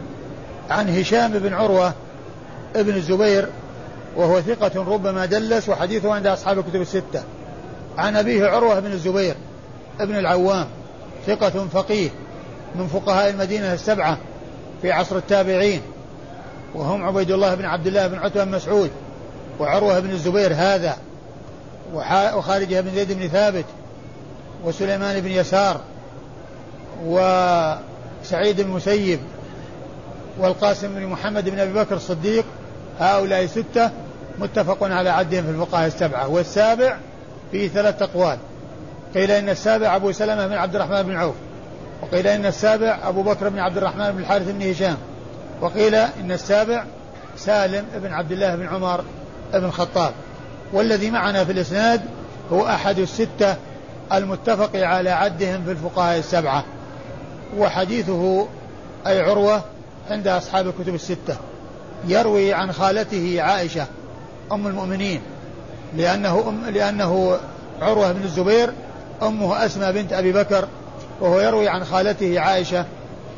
عن 0.69 0.99
هشام 0.99 1.31
بن 1.31 1.53
عروة 1.53 1.93
ابن 2.75 2.95
الزبير 2.95 3.47
وهو 4.15 4.41
ثقة 4.41 4.83
ربما 4.83 5.25
دلس 5.25 5.69
وحديثه 5.69 6.13
عند 6.13 6.27
أصحاب 6.27 6.59
الكتب 6.59 6.81
الستة. 6.81 7.23
عن 7.97 8.15
أبيه 8.15 8.47
عروة 8.47 8.79
بن 8.79 8.91
الزبير 8.91 9.35
ابن 9.99 10.15
العوام 10.15 10.67
ثقة 11.27 11.67
فقيه 11.73 12.09
من 12.75 12.87
فقهاء 12.87 13.29
المدينة 13.29 13.73
السبعة 13.73 14.17
في 14.81 14.91
عصر 14.91 15.17
التابعين. 15.17 15.81
وهم 16.75 17.03
عبيد 17.03 17.31
الله 17.31 17.55
بن 17.55 17.65
عبد 17.65 17.87
الله 17.87 18.07
بن 18.07 18.17
عتبة 18.17 18.43
بن 18.43 18.51
مسعود 18.51 18.91
وعروة 19.59 19.99
بن 19.99 20.09
الزبير 20.09 20.53
هذا 20.53 20.97
وخارجة 22.35 22.81
بن 22.81 22.95
زيد 22.95 23.11
بن 23.11 23.27
ثابت 23.27 23.65
وسليمان 24.63 25.19
بن 25.19 25.31
يسار 25.31 25.81
وسعيد 27.05 28.59
المسيب 28.59 29.19
والقاسم 30.39 30.95
بن 30.95 31.05
محمد 31.05 31.49
بن 31.49 31.59
أبي 31.59 31.73
بكر 31.73 31.95
الصديق 31.95 32.45
هؤلاء 32.99 33.45
ستة 33.45 33.91
متفق 34.39 34.83
على 34.83 35.09
عدهم 35.09 35.43
في 35.43 35.49
الفقهاء 35.49 35.87
السبعة 35.87 36.27
والسابع 36.27 36.97
فيه 37.51 37.67
ثلاث 37.67 38.01
أقوال. 38.01 38.37
قيل 39.15 39.31
إن 39.31 39.49
السابع 39.49 39.95
أبو 39.95 40.11
سلمة 40.11 40.47
بن 40.47 40.53
عبد 40.53 40.75
الرحمن 40.75 41.03
بن 41.03 41.15
عوف 41.15 41.35
وقيل 42.01 42.27
إن 42.27 42.45
السابع 42.45 42.99
أبو 43.03 43.23
بكر 43.23 43.49
بن 43.49 43.59
عبد 43.59 43.77
الرحمن 43.77 44.11
بن 44.11 44.19
الحارث 44.19 44.51
بن 44.51 44.69
هشام 44.69 44.97
وقيل 45.61 45.95
إن 45.95 46.31
السابع 46.31 46.83
سالم 47.37 47.85
بن 47.95 48.13
عبد 48.13 48.31
الله 48.31 48.55
بن 48.55 48.67
عمر 48.67 49.03
بن 49.53 49.65
الخطاب. 49.65 50.13
والذي 50.73 51.11
معنا 51.11 51.45
في 51.45 51.51
الإسناد 51.51 52.01
هو 52.51 52.67
أحد 52.67 52.99
الستة 52.99 53.55
المتفق 54.13 54.69
على 54.75 55.09
عدهم 55.09 55.63
في 55.65 55.71
الفقهاء 55.71 56.19
السبعة. 56.19 56.63
وحديثه 57.57 58.47
أي 59.07 59.21
عروة 59.21 59.61
عند 60.09 60.27
أصحاب 60.27 60.67
الكتب 60.67 60.95
الستة 60.95 61.37
يروي 62.07 62.53
عن 62.53 62.71
خالته 62.71 63.41
عائشة 63.41 63.87
أم 64.51 64.67
المؤمنين 64.67 65.21
لأنه 65.95 66.49
أم 66.49 66.65
لأنه 66.65 67.37
عروة 67.81 68.11
بن 68.11 68.23
الزبير 68.23 68.73
أمه 69.21 69.65
أسمى 69.65 69.91
بنت 69.91 70.13
أبي 70.13 70.31
بكر 70.31 70.67
وهو 71.21 71.39
يروي 71.39 71.69
عن 71.69 71.83
خالته 71.83 72.39
عائشة 72.39 72.85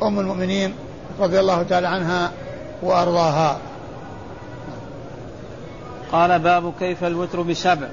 أم 0.04 0.20
المؤمنين 0.20 0.74
رضي 1.20 1.40
الله 1.40 1.64
تعالى 1.64 1.88
عنها 1.88 2.32
وأرضاها. 2.84 3.58
قال 6.12 6.40
باب 6.40 6.74
كيف 6.80 7.04
الوتر 7.04 7.42
بسبع. 7.42 7.88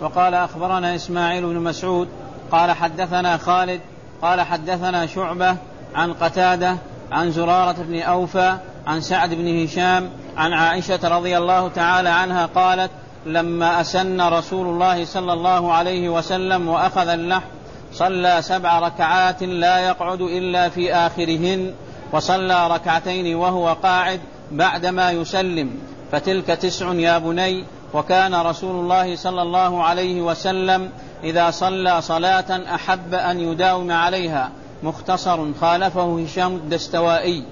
وقال 0.00 0.34
أخبرنا 0.34 0.94
إسماعيل 0.94 1.46
بن 1.46 1.56
مسعود 1.56 2.08
قال 2.52 2.70
حدثنا 2.70 3.36
خالد 3.36 3.80
قال 4.22 4.40
حدثنا 4.40 5.06
شعبة 5.06 5.56
عن 5.94 6.12
قتادة 6.12 6.76
عن 7.12 7.30
زرارة 7.30 7.76
بن 7.78 8.00
أوفى 8.00 8.56
عن 8.86 9.00
سعد 9.00 9.34
بن 9.34 9.64
هشام 9.64 10.10
عن 10.36 10.52
عائشة 10.52 11.16
رضي 11.16 11.38
الله 11.38 11.68
تعالى 11.68 12.08
عنها 12.08 12.46
قالت 12.46 12.90
لما 13.26 13.80
أسن 13.80 14.20
رسول 14.20 14.66
الله 14.66 15.04
صلى 15.04 15.32
الله 15.32 15.72
عليه 15.72 16.08
وسلم 16.08 16.68
وأخذ 16.68 17.08
اللحم 17.08 17.46
صلى 17.92 18.42
سبع 18.42 18.78
ركعات 18.78 19.42
لا 19.42 19.78
يقعد 19.78 20.20
إلا 20.20 20.68
في 20.68 20.94
آخرهن 20.94 21.74
وصلى 22.12 22.68
ركعتين 22.70 23.36
وهو 23.36 23.72
قاعد 23.72 24.20
بعدما 24.52 25.10
يسلم 25.10 25.70
فتلك 26.12 26.46
تسع 26.46 26.92
يا 26.92 27.18
بني 27.18 27.64
وكان 27.94 28.34
رسول 28.34 28.70
الله 28.70 29.16
صلى 29.16 29.42
الله 29.42 29.84
عليه 29.84 30.20
وسلم 30.20 30.90
إذا 31.24 31.50
صلى 31.50 32.02
صلاة 32.02 32.74
أحب 32.74 33.14
أن 33.14 33.40
يداوم 33.40 33.90
عليها. 33.90 34.50
مختصر 34.82 35.52
خالفه 35.60 36.18
هشام 36.24 36.56
الدستوائي. 36.56 37.44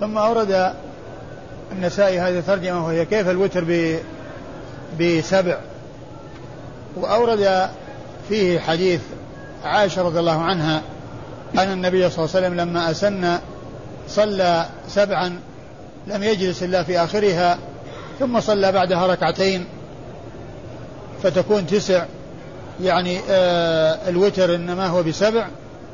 ثم 0.00 0.18
أورد 0.18 0.74
النسائي 1.72 2.20
هذه 2.20 2.38
الترجمة 2.38 2.86
وهي 2.86 3.04
كيف 3.04 3.28
الوتر 3.28 3.64
بسبع. 5.00 5.58
وأورد 6.96 7.70
فيه 8.28 8.60
حديث 8.60 9.00
عائشة 9.64 10.02
رضي 10.02 10.20
الله 10.20 10.42
عنها 10.42 10.82
أن 11.58 11.72
النبي 11.72 12.10
صلى 12.10 12.24
الله 12.24 12.36
عليه 12.36 12.46
وسلم 12.46 12.60
لما 12.60 12.90
أسن 12.90 13.38
صلى 14.08 14.66
سبعا 14.88 15.40
لم 16.06 16.22
يجلس 16.22 16.62
إلا 16.62 16.82
في 16.82 16.98
آخرها 16.98 17.58
ثم 18.18 18.40
صلى 18.40 18.72
بعدها 18.72 19.06
ركعتين 19.06 19.64
فتكون 21.22 21.66
تسع. 21.66 22.04
يعني 22.82 23.20
آه 23.30 24.08
الوتر 24.08 24.54
إنما 24.54 24.86
هو 24.86 25.02
بسبع 25.02 25.46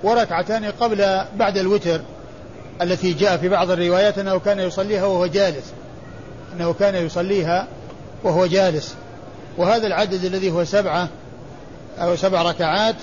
وركعتان 0.03 0.65
قبل 0.65 1.21
بعد 1.37 1.57
الوتر 1.57 2.01
التي 2.83 3.13
جاء 3.13 3.37
في 3.37 3.49
بعض 3.49 3.71
الروايات 3.71 4.19
أنه 4.19 4.39
كان 4.39 4.61
يصليها 4.61 5.05
وهو 5.05 5.27
جالس. 5.27 5.65
أنه 6.57 6.73
كان 6.73 7.07
يصليها 7.07 7.67
وهو 8.25 8.47
جالس. 8.47 8.95
وهذا 9.59 9.87
العدد 9.87 10.25
الذي 10.25 10.51
هو 10.51 10.65
سبعة 10.65 11.09
أو 11.99 12.17
سبع 12.17 12.43
ركعات 12.43 12.95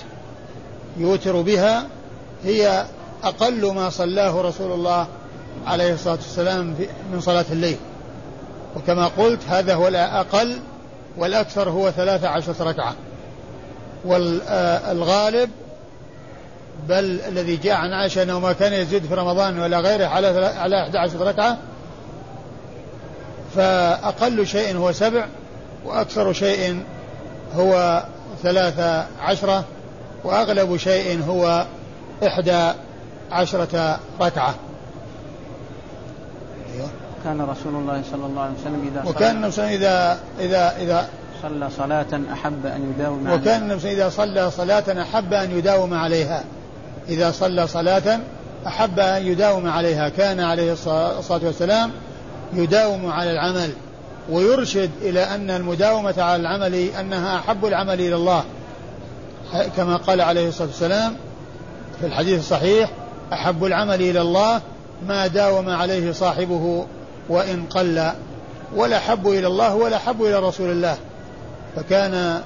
يوتر 0.96 1.40
بها 1.40 1.86
هي 2.44 2.84
أقل 3.24 3.72
ما 3.72 3.90
صلاه 3.90 4.40
رسول 4.40 4.72
الله 4.72 5.06
عليه 5.66 5.94
الصلاة 5.94 6.16
والسلام 6.16 6.74
من 7.12 7.20
صلاة 7.20 7.44
الليل. 7.50 7.76
وكما 8.76 9.06
قلت 9.06 9.40
هذا 9.48 9.74
هو 9.74 9.88
الأقل 9.88 10.56
والأكثر 11.16 11.70
هو 11.70 11.90
ثلاثة 11.90 12.28
عشرة 12.28 12.64
ركعة. 12.64 12.94
والغالب 14.04 15.50
بل 16.88 17.20
الذي 17.28 17.56
جاء 17.56 17.74
عن 17.74 17.92
عائشة 17.92 18.22
أنه 18.22 18.38
ما 18.38 18.52
كان 18.52 18.72
يزيد 18.72 19.06
في 19.06 19.14
رمضان 19.14 19.58
ولا 19.58 19.80
غيره 19.80 20.06
على 20.06 20.26
على 20.56 20.82
11 20.82 21.26
ركعة 21.26 21.58
فأقل 23.56 24.46
شيء 24.46 24.76
هو 24.76 24.92
سبع 24.92 25.26
وأكثر 25.84 26.32
شيء 26.32 26.82
هو 27.56 28.02
ثلاثة 28.42 29.06
عشرة 29.20 29.64
وأغلب 30.24 30.76
شيء 30.76 31.22
هو 31.28 31.66
إحدى 32.26 32.72
عشرة 33.32 34.00
ركعة 34.20 34.54
أيوه. 36.74 36.88
كان 37.24 37.40
رسول 37.40 37.74
الله 37.74 38.02
صلى 38.12 38.26
الله 38.26 38.42
عليه 38.42 38.54
وسلم 38.60 38.90
إذا 38.92 39.10
وكان 39.10 39.36
النبي 39.44 39.74
إذا 39.74 40.18
إذا 40.40 40.76
إذا 40.78 41.08
صلى 41.44 41.70
صلاة 41.76 42.20
أحب 42.32 42.66
أن 42.66 42.94
يداوم 42.94 43.26
عليها. 43.26 43.40
وكان 43.40 43.62
النبي 43.62 43.92
إذا 43.92 44.08
صلى 44.08 44.50
صلاة 44.50 45.02
أحب 45.02 45.32
أن 45.32 45.58
يداوم 45.58 45.94
عليها. 45.94 46.44
إذا 47.08 47.30
صلى 47.30 47.66
صلاة 47.66 48.20
أحب 48.66 48.98
أن 48.98 49.26
يداوم 49.26 49.68
عليها. 49.68 50.08
كان 50.08 50.40
عليه 50.40 50.72
الصلاة 50.72 51.44
والسلام 51.44 51.90
يداوم 52.52 53.10
على 53.10 53.30
العمل 53.30 53.70
ويرشد 54.30 54.90
إلى 55.02 55.22
أن 55.22 55.50
المداومة 55.50 56.14
على 56.18 56.36
العمل 56.42 56.74
أنها 56.74 57.38
أحب 57.38 57.64
العمل 57.64 58.00
إلى 58.00 58.14
الله. 58.14 58.44
كما 59.76 59.96
قال 59.96 60.20
عليه 60.20 60.48
الصلاة 60.48 60.68
والسلام 60.68 61.16
في 62.00 62.06
الحديث 62.06 62.40
الصحيح 62.40 62.90
أحب 63.32 63.64
العمل 63.64 64.02
إلى 64.02 64.20
الله 64.20 64.60
ما 65.08 65.26
داوم 65.26 65.68
عليه 65.68 66.12
صاحبه 66.12 66.86
وإن 67.28 67.64
قل. 67.70 68.10
ولا 68.76 68.98
حب 68.98 69.28
إلى 69.28 69.46
الله 69.46 69.74
ولا 69.74 69.98
حب 69.98 70.22
إلى 70.22 70.38
رسول 70.38 70.70
الله. 70.70 70.96
فكان 71.76 72.42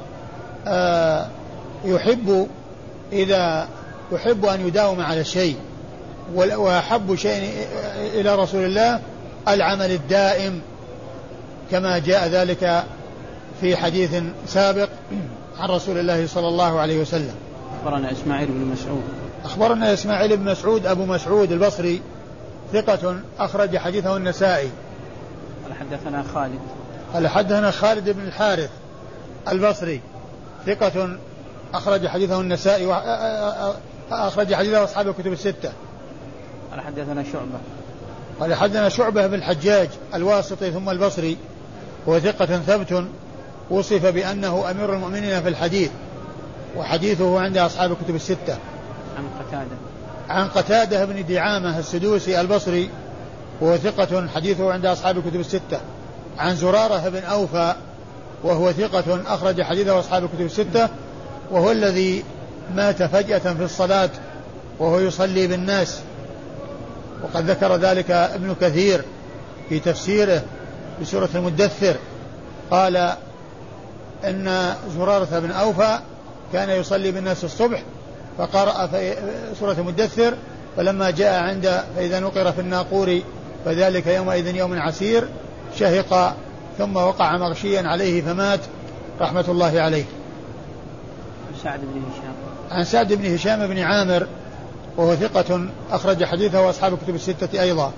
آه 0.66 1.26
يحب 1.84 2.48
إذا 3.12 3.68
يحب 4.12 4.46
أن 4.46 4.66
يداوم 4.66 5.00
على 5.00 5.20
الشيء 5.20 5.56
وأحب 6.34 7.14
شيء 7.14 7.52
إلى 7.96 8.34
رسول 8.34 8.64
الله 8.64 9.00
العمل 9.48 9.90
الدائم 9.90 10.60
كما 11.70 11.98
جاء 11.98 12.28
ذلك 12.28 12.84
في 13.60 13.76
حديث 13.76 14.22
سابق 14.46 14.88
عن 15.58 15.68
رسول 15.68 15.98
الله 15.98 16.26
صلى 16.26 16.48
الله 16.48 16.80
عليه 16.80 17.00
وسلم. 17.00 17.34
أخبرنا 17.80 18.12
إسماعيل 18.12 18.48
بن 18.48 18.64
مسعود. 18.72 19.02
أخبرنا 19.44 19.92
إسماعيل 19.92 20.36
بن 20.36 20.50
مسعود 20.50 20.86
أبو 20.86 21.04
مسعود 21.04 21.52
البصري 21.52 22.00
ثقة 22.72 23.16
أخرج 23.38 23.76
حديثه 23.76 24.16
النسائي. 24.16 24.70
قال 25.64 25.74
حدثنا 25.74 26.24
خالد. 26.34 26.60
قال 27.14 27.28
حدثنا 27.28 27.70
خالد 27.70 28.10
بن 28.10 28.26
الحارث. 28.26 28.70
البصري. 29.52 30.00
ثقة 30.66 31.16
أخرج 31.74 32.06
حديثه 32.06 32.40
النسائي 32.40 32.92
أخرج 34.12 34.54
حديثه 34.54 34.84
أصحاب 34.84 35.08
الكتب 35.08 35.32
الستة. 35.32 35.72
قال 36.70 36.80
حدثنا 36.80 37.24
شعبة. 37.32 37.58
قال 38.40 38.54
حدثنا 38.54 38.88
شعبة 38.88 39.26
بن 39.26 39.34
الحجاج 39.34 39.88
الواسطي 40.14 40.70
ثم 40.70 40.90
البصري. 40.90 41.36
هو 42.08 42.18
ثقة 42.18 42.46
ثبت. 42.46 43.04
وصف 43.70 44.06
بأنه 44.06 44.70
أمير 44.70 44.94
المؤمنين 44.94 45.42
في 45.42 45.48
الحديث. 45.48 45.90
وحديثه 46.76 47.40
عند 47.40 47.58
أصحاب 47.58 47.92
الكتب 47.92 48.14
الستة. 48.14 48.58
عن 49.18 49.28
قتادة. 49.40 49.76
عن 50.28 50.48
قتادة 50.48 51.04
بن 51.04 51.26
دعامة 51.26 51.78
السدوسي 51.78 52.40
البصري. 52.40 52.90
وهو 53.60 53.76
ثقة 53.76 54.28
حديثه 54.28 54.72
عند 54.72 54.86
أصحاب 54.86 55.18
الكتب 55.18 55.40
الستة. 55.40 55.80
عن 56.38 56.56
زرارة 56.56 57.08
بن 57.08 57.22
أوفى 57.22 57.74
وهو 58.44 58.72
ثقة 58.72 59.20
أخرج 59.26 59.62
حديثه 59.62 59.98
أصحاب 59.98 60.24
الكتب 60.24 60.40
الستة 60.40 60.88
وهو 61.50 61.70
الذي 61.70 62.24
مات 62.74 63.02
فجأة 63.02 63.38
في 63.38 63.64
الصلاة 63.64 64.10
وهو 64.78 65.00
يصلي 65.00 65.46
بالناس. 65.46 65.98
وقد 67.22 67.50
ذكر 67.50 67.76
ذلك 67.76 68.10
ابن 68.10 68.54
كثير 68.60 69.04
في 69.68 69.80
تفسيره 69.80 70.42
بسورة 71.00 71.28
المدثر. 71.34 71.96
قال 72.70 73.16
إن 74.24 74.74
زرارة 74.96 75.38
بن 75.38 75.50
أوفى 75.50 75.98
كان 76.52 76.70
يصلي 76.70 77.10
بالناس 77.10 77.44
الصبح 77.44 77.82
فقرأ 78.38 78.86
في 78.86 79.14
سورة 79.60 79.76
المدثر 79.78 80.34
فلما 80.76 81.10
جاء 81.10 81.42
عند 81.42 81.82
فإذا 81.96 82.20
نقر 82.20 82.52
في 82.52 82.60
الناقور 82.60 83.20
فذلك 83.64 84.06
يومئذ 84.06 84.56
يوم 84.56 84.80
عسير 84.80 85.28
شهق 85.78 86.36
ثم 86.78 86.96
وقع 86.96 87.36
مغشيا 87.36 87.88
عليه 87.88 88.22
فمات 88.22 88.60
رحمة 89.20 89.44
الله 89.48 89.80
عليه. 89.80 90.04
سعد 91.64 91.80
بن 91.80 92.02
هشام. 92.10 92.34
عن 92.70 92.84
سعد 92.84 93.12
بن 93.12 93.34
هشام 93.34 93.66
بن 93.66 93.78
عامر 93.78 94.26
وهو 94.96 95.14
ثقة 95.14 95.68
أخرج 95.90 96.24
حديثه 96.24 96.66
وأصحاب 96.66 96.92
الكتب 96.94 97.14
الستة 97.14 97.62
أيضا. 97.62 97.92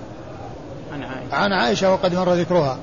عن 0.93 1.03
عائشة. 1.03 1.35
عن 1.35 1.53
عائشة 1.53 1.93
وقد 1.93 2.15
مر 2.15 2.33
ذكرها. 2.33 2.77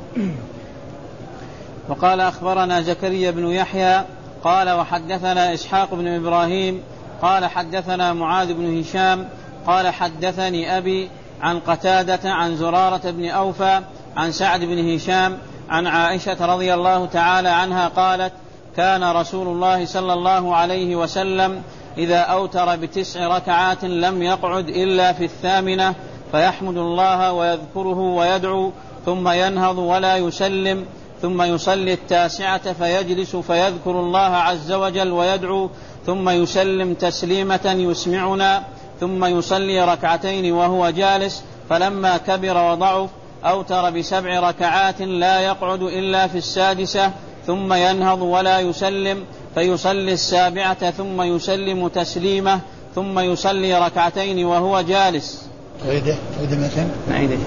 وقال 1.89 2.21
أخبرنا 2.21 2.83
زكريا 2.83 3.31
بن 3.31 3.47
يحيى 3.47 4.05
قال 4.45 4.71
وحدثنا 4.71 5.55
إسحاق 5.55 5.95
بن 5.95 6.07
إبراهيم 6.07 6.83
قال 7.23 7.47
حدثنا 7.47 8.13
معاذ 8.13 8.55
بن 8.55 8.81
هشام 8.81 9.29
قال 9.67 9.89
حدثني 9.89 10.79
أبي 10.79 11.11
عن 11.41 11.61
قتادة 11.61 12.31
عن 12.33 12.57
زرارة 12.57 13.11
بن 13.11 13.29
أوفى 13.29 13.81
عن 14.17 14.33
سعد 14.33 14.61
بن 14.61 14.95
هشام 14.95 15.39
عن 15.69 15.87
عائشة 15.87 16.47
رضي 16.55 16.75
الله 16.75 17.07
تعالى 17.07 17.49
عنها 17.49 17.89
قالت 17.89 18.33
كان 18.77 19.05
رسول 19.05 19.47
الله 19.47 19.85
صلى 19.85 20.13
الله 20.13 20.57
عليه 20.57 20.97
وسلم 20.97 21.63
إذا 21.99 22.19
أوتر 22.19 22.77
بتسع 22.77 23.37
ركعات 23.37 23.85
لم 23.85 24.23
يقعد 24.23 24.69
إلا 24.69 25.13
في 25.13 25.25
الثامنة 25.25 25.95
فيحمد 26.33 26.77
الله 26.77 27.33
ويذكره 27.33 27.99
ويدعو 27.99 28.73
ثم 29.07 29.29
ينهض 29.29 29.79
ولا 29.79 30.17
يسلم 30.17 30.85
ثم 31.23 31.43
يصلي 31.43 31.93
التاسعة 31.93 32.73
فيجلس 32.73 33.37
فيذكر 33.37 33.91
الله 34.01 34.19
عز 34.19 34.73
وجل 34.73 35.13
ويدعو 35.13 35.71
ثم 36.07 36.29
يسلم 36.29 36.95
تسليمة 36.95 37.75
يسمعنا 37.79 38.63
ثم 39.01 39.25
يصلي 39.25 39.85
ركعتين 39.85 40.53
وهو 40.53 40.91
جالس 40.91 41.45
فلما 41.71 42.17
كبر 42.17 42.71
وضعف 42.71 43.11
أوتر 43.45 43.91
بسبع 43.91 44.49
ركعات 44.49 45.01
لا 45.03 45.41
يقعد 45.41 45.83
إلا 45.83 46.27
في 46.27 46.39
السادسة 46.39 47.11
ثم 47.47 47.73
ينهض 47.73 48.23
ولا 48.23 48.61
يسلم 48.61 49.25
فيصلي 49.55 50.13
السابعة 50.13 50.91
ثم 50.91 51.23
يسلم 51.23 51.89
تسليمة 51.89 52.61
ثم 52.95 53.19
يصلي 53.19 53.87
ركعتين 53.87 54.47
وهو 54.47 54.81
جالس. 54.81 55.49
عيدة 55.87 56.15
عيدة 56.41 56.57
مثلا 56.57 56.87
نعيد 57.09 57.39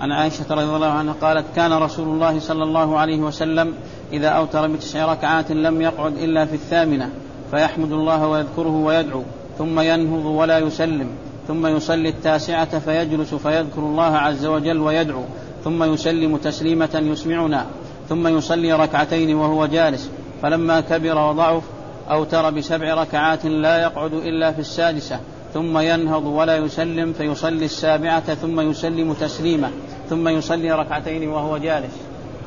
عن 0.00 0.12
عائشة 0.12 0.44
رضي 0.50 0.76
الله 0.76 0.86
عنها 0.86 1.14
قالت 1.20 1.44
كان 1.56 1.72
رسول 1.72 2.08
الله 2.08 2.40
صلى 2.40 2.64
الله 2.64 2.98
عليه 2.98 3.18
وسلم 3.18 3.74
إذا 4.12 4.28
أوتر 4.28 4.66
بتسع 4.66 5.12
ركعات 5.12 5.50
لم 5.50 5.82
يقعد 5.82 6.16
إلا 6.16 6.46
في 6.46 6.54
الثامنة 6.54 7.10
فيحمد 7.50 7.92
الله 7.92 8.26
ويذكره 8.26 8.76
ويدعو 8.76 9.22
ثم 9.58 9.80
ينهض 9.80 10.24
ولا 10.24 10.58
يسلم. 10.58 11.08
ثم 11.48 11.66
يصلي 11.66 12.08
التاسعة 12.08 12.78
فيجلس 12.78 13.34
فيذكر 13.34 13.78
الله 13.80 14.16
عز 14.16 14.46
وجل 14.46 14.78
ويدعو 14.78 15.22
ثم 15.64 15.84
يسلم 15.84 16.36
تسليمة 16.36 16.88
يسمعنا 16.94 17.66
ثم 18.08 18.26
يصلي 18.26 18.72
ركعتين 18.72 19.34
وهو 19.34 19.66
جالس 19.66 20.10
فلما 20.42 20.80
كبر 20.80 21.18
وضعف 21.18 21.62
أوتر 22.10 22.50
بسبع 22.50 22.94
ركعات 22.94 23.44
لا 23.44 23.78
يقعد 23.82 24.12
إلا 24.12 24.52
في 24.52 24.58
السادسة 24.58 25.20
ثم 25.54 25.78
ينهض 25.78 26.26
ولا 26.26 26.56
يسلم 26.56 27.12
فيصلي 27.12 27.64
السابعة 27.64 28.34
ثم 28.34 28.60
يسلم 28.60 29.12
تسليمة 29.12 29.70
ثم 30.10 30.28
يصلي 30.28 30.72
ركعتين 30.72 31.28
وهو 31.28 31.58
جالس. 31.58 31.92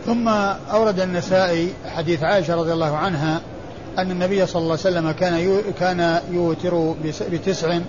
ثم 0.05 0.27
أورد 0.71 0.99
النسائي 0.99 1.73
حديث 1.85 2.23
عائشة 2.23 2.55
رضي 2.55 2.73
الله 2.73 2.97
عنها 2.97 3.41
أن 3.97 4.11
النبي 4.11 4.45
صلى 4.45 4.61
الله 4.61 4.77
عليه 4.85 4.97
وسلم 4.97 5.11
كان 5.11 5.61
كان 5.79 6.19
يوتر 6.31 6.95
بتسع 7.31 7.79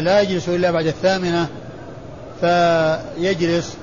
لا 0.00 0.20
يجلس 0.20 0.48
إلا 0.48 0.70
بعد 0.70 0.86
الثامنة 0.86 1.48
فيجلس 2.40 3.76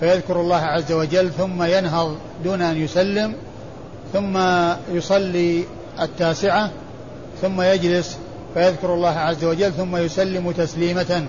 فيذكر 0.00 0.40
الله 0.40 0.56
عز 0.56 0.92
وجل 0.92 1.30
ثم 1.30 1.62
ينهض 1.62 2.16
دون 2.44 2.62
أن 2.62 2.76
يسلم 2.76 3.34
ثم 4.12 4.38
يصلي 4.92 5.64
التاسعة 6.00 6.70
ثم 7.42 7.60
يجلس 7.60 8.16
فيذكر 8.54 8.94
الله 8.94 9.08
عز 9.18 9.44
وجل 9.44 9.72
ثم 9.72 9.96
يسلم 9.96 10.50
تسليمة 10.50 11.26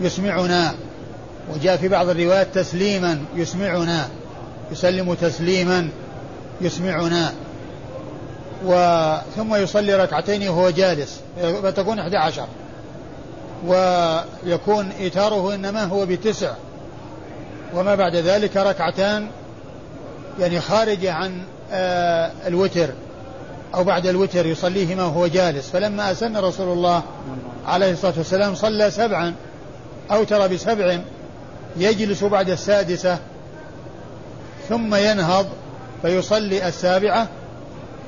يسمعنا. 0.00 0.74
وجاء 1.54 1.76
في 1.76 1.88
بعض 1.88 2.08
الروايات 2.08 2.54
تسليما 2.54 3.18
يسمعنا 3.36 4.08
يسلم 4.72 5.14
تسليما 5.14 5.88
يسمعنا. 6.60 7.32
ثم 9.36 9.54
يصلي 9.54 9.94
ركعتين 9.94 10.48
وهو 10.48 10.70
جالس 10.70 11.20
فتكون 11.62 11.98
11 11.98 12.46
ويكون 13.66 14.90
إيتاره 15.00 15.54
إنما 15.54 15.84
هو 15.84 16.06
بتسع. 16.06 16.52
وما 17.74 17.94
بعد 17.94 18.16
ذلك 18.16 18.56
ركعتان 18.56 19.28
يعني 20.40 20.60
خارجة 20.60 21.12
عن 21.12 21.42
آه، 21.72 22.30
الوتر 22.46 22.88
أو 23.74 23.84
بعد 23.84 24.06
الوتر 24.06 24.46
يصليهما 24.46 25.04
وهو 25.04 25.26
جالس. 25.26 25.68
فلما 25.68 26.12
أسن 26.12 26.36
رسول 26.36 26.72
الله 26.72 27.02
عليه 27.66 27.92
الصلاة 27.92 28.14
والسلام 28.16 28.54
صلى 28.54 28.90
سبعا 28.90 29.34
أوتر 30.10 30.46
بسبع 30.46 30.98
يجلس 31.76 32.24
بعد 32.24 32.50
السادسة 32.50 33.18
ثم 34.68 34.94
ينهض 34.94 35.46
فيصلي 36.02 36.68
السابعة 36.68 37.28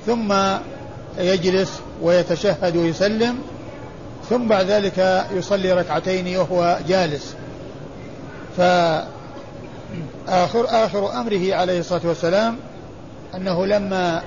ثم 0.06 0.34
يجلس 1.18 1.80
ويتشهد 2.02 2.76
ويسلم 2.76 3.38
ثم 4.30 4.48
بعد 4.48 4.66
ذلك 4.66 5.26
يصلي 5.34 5.72
ركعتين 5.72 6.36
وهو 6.36 6.78
جالس. 6.88 7.34
فآخر 8.56 9.06
آخر 10.68 11.20
أمره 11.20 11.54
عليه 11.54 11.80
الصلاة 11.80 12.00
والسلام 12.04 12.56
أنه 13.34 13.66
لما 13.66 14.22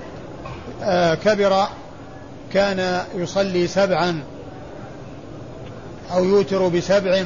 آه، 0.83 1.15
كبر 1.15 1.67
كان 2.53 3.01
يصلي 3.15 3.67
سبعا 3.67 4.23
أو 6.13 6.23
يوتر 6.23 6.67
بسبع 6.67 7.25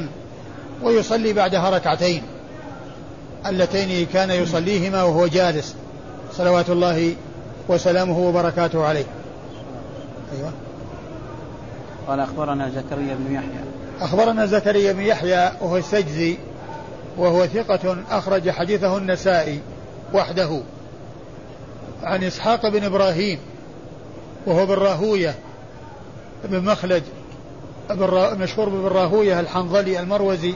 ويصلي 0.82 1.32
بعدها 1.32 1.70
ركعتين 1.70 2.22
اللتين 3.46 4.06
كان 4.06 4.30
يصليهما 4.30 5.02
وهو 5.02 5.26
جالس. 5.26 5.74
صلوات 6.36 6.70
الله 6.70 7.14
وسلامه 7.68 8.18
وبركاته 8.18 8.84
عليه. 8.84 9.04
أيوة. 10.36 10.52
قال 12.08 12.20
أخبرنا 12.20 12.70
زكريا 12.70 13.14
بن 13.14 13.34
يحيى. 13.34 13.60
أخبرنا 14.00 14.46
زكريا 14.46 14.92
بن 14.92 15.00
يحيى 15.00 15.52
وهو 15.60 15.76
السجزي 15.76 16.36
وهو 17.18 17.46
ثقة 17.46 17.96
أخرج 18.10 18.50
حديثه 18.50 18.96
النسائي 18.96 19.60
وحده. 20.14 20.60
عن 22.02 22.24
إسحاق 22.24 22.68
بن 22.68 22.84
إبراهيم 22.84 23.38
وهو 24.46 24.66
بن 24.66 24.74
راهوية 24.74 25.34
بن 26.44 26.64
مخلد 26.64 27.02
مشهور 28.40 28.68
بن 28.68 28.86
راهوية 28.86 29.40
الحنظلي 29.40 30.00
المروزي 30.00 30.54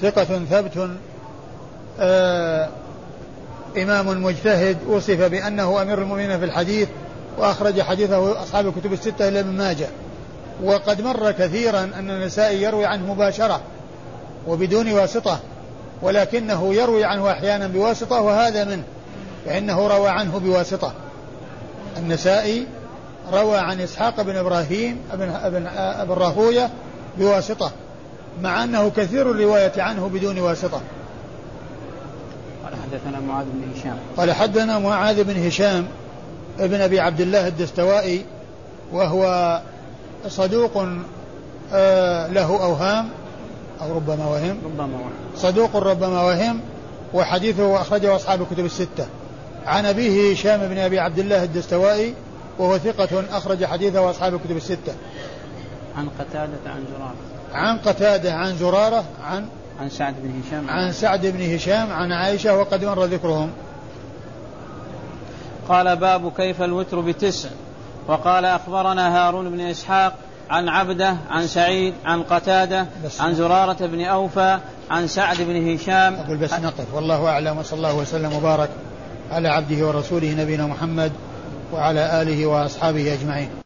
ثقة 0.00 0.24
ثبت 0.24 0.90
آه 2.00 2.68
إمام 3.76 4.22
مجتهد 4.22 4.76
وصف 4.86 5.22
بأنه 5.22 5.82
أمير 5.82 6.02
المؤمنين 6.02 6.38
في 6.38 6.44
الحديث 6.44 6.88
وأخرج 7.38 7.80
حديثه 7.80 8.42
أصحاب 8.42 8.66
الكتب 8.66 8.92
الستة 8.92 9.28
إلى 9.28 9.40
ابن 9.40 9.56
ماجه. 9.56 9.88
وقد 10.62 11.00
مر 11.00 11.32
كثيرا 11.32 11.80
أن 11.80 12.10
النسائي 12.10 12.62
يروي 12.62 12.86
عنه 12.86 13.12
مباشرة 13.12 13.60
وبدون 14.46 14.92
واسطة 14.92 15.40
ولكنه 16.02 16.74
يروي 16.74 17.04
عنه 17.04 17.30
أحيانا 17.30 17.66
بواسطة 17.66 18.20
وهذا 18.20 18.64
منه 18.64 18.82
فإنه 19.46 19.86
روى 19.86 20.08
عنه 20.08 20.38
بواسطة. 20.38 20.92
النسائي 21.96 22.66
روى 23.32 23.58
عن 23.58 23.80
إسحاق 23.80 24.22
بن 24.22 24.36
إبراهيم 24.36 24.98
بن, 25.14 25.28
ابن, 25.28 25.66
ابن 25.76 26.12
راهوية 26.12 26.70
بواسطة 27.18 27.70
مع 28.42 28.64
أنه 28.64 28.90
كثير 28.90 29.30
الرواية 29.30 29.72
عنه 29.82 30.08
بدون 30.08 30.38
واسطة. 30.38 30.80
قال 32.64 32.74
حدثنا 32.74 33.20
معاذ 33.20 33.44
بن 33.44 33.80
هشام. 33.80 33.96
قال 34.16 34.32
حدثنا 34.32 34.78
معاذ 34.78 35.24
بن 35.24 35.46
هشام 35.46 35.86
ابن 36.60 36.80
أبي 36.80 37.00
عبد 37.00 37.20
الله 37.20 37.48
الدستوائي 37.48 38.24
وهو 38.92 39.60
صدوق 40.28 40.86
آه 41.72 42.26
له 42.28 42.64
أوهام 42.64 43.08
أو 43.80 43.96
ربما 43.96 44.26
وهم. 44.26 44.58
ربما 44.64 44.84
وهم. 44.84 45.10
صدوق 45.36 45.76
ربما 45.76 46.22
وهم 46.22 46.60
وحديثه 47.14 47.80
أخرجه 47.80 48.16
أصحاب 48.16 48.42
الكتب 48.42 48.64
الستة. 48.64 49.06
عن 49.66 49.86
أبيه 49.86 50.32
هشام 50.32 50.68
بن 50.68 50.78
أبي 50.78 50.98
عبد 50.98 51.18
الله 51.18 51.44
الدستوائي 51.44 52.14
وهو 52.58 52.78
ثقة 52.78 53.24
أخرج 53.30 53.64
حديثه 53.64 54.10
أصحاب 54.10 54.34
الكتب 54.34 54.56
الستة. 54.56 54.94
عن 55.96 56.08
قتادة 56.18 56.70
عن 56.70 56.84
زرارة. 56.96 57.14
عن 57.52 57.78
قتادة 57.78 58.34
عن 58.34 58.56
زرارة 58.56 59.04
عن 59.24 59.46
عن 59.80 59.88
سعد 59.88 60.14
بن 60.22 60.40
هشام. 60.40 60.70
عن 60.70 60.92
سعد 60.92 61.26
بن 61.26 61.54
هشام 61.54 61.92
عن 61.92 62.12
عائشة 62.12 62.56
وقد 62.56 62.84
مر 62.84 63.04
ذكرهم. 63.04 63.50
قال 65.68 65.96
باب 65.96 66.32
كيف 66.32 66.62
الوتر 66.62 67.00
بتسع. 67.00 67.48
وقال 68.10 68.44
أخبرنا 68.44 69.16
هارون 69.16 69.50
بن 69.50 69.60
إسحاق 69.60 70.14
عن 70.50 70.68
عبده 70.68 71.16
عن 71.30 71.46
سعيد 71.46 71.94
عن 72.04 72.22
قتادة 72.22 72.86
عن 73.20 73.34
زرارة 73.34 73.86
بن 73.86 74.04
أوفى 74.04 74.58
عن 74.90 75.06
سعد 75.06 75.36
بن 75.40 75.74
هشام. 75.74 76.14
أقول 76.14 76.36
بس 76.36 76.52
نقف. 76.52 76.94
والله 76.94 77.28
أعلم 77.28 77.58
وصلى 77.58 77.76
الله 77.76 77.94
وسلم 77.94 78.32
وبارك 78.32 78.70
على 79.30 79.48
عبده 79.48 79.86
ورسوله 79.86 80.34
نبينا 80.38 80.66
محمد 80.66 81.12
وعلى 81.72 82.22
آله 82.22 82.46
وأصحابه 82.46 83.12
أجمعين. 83.12 83.59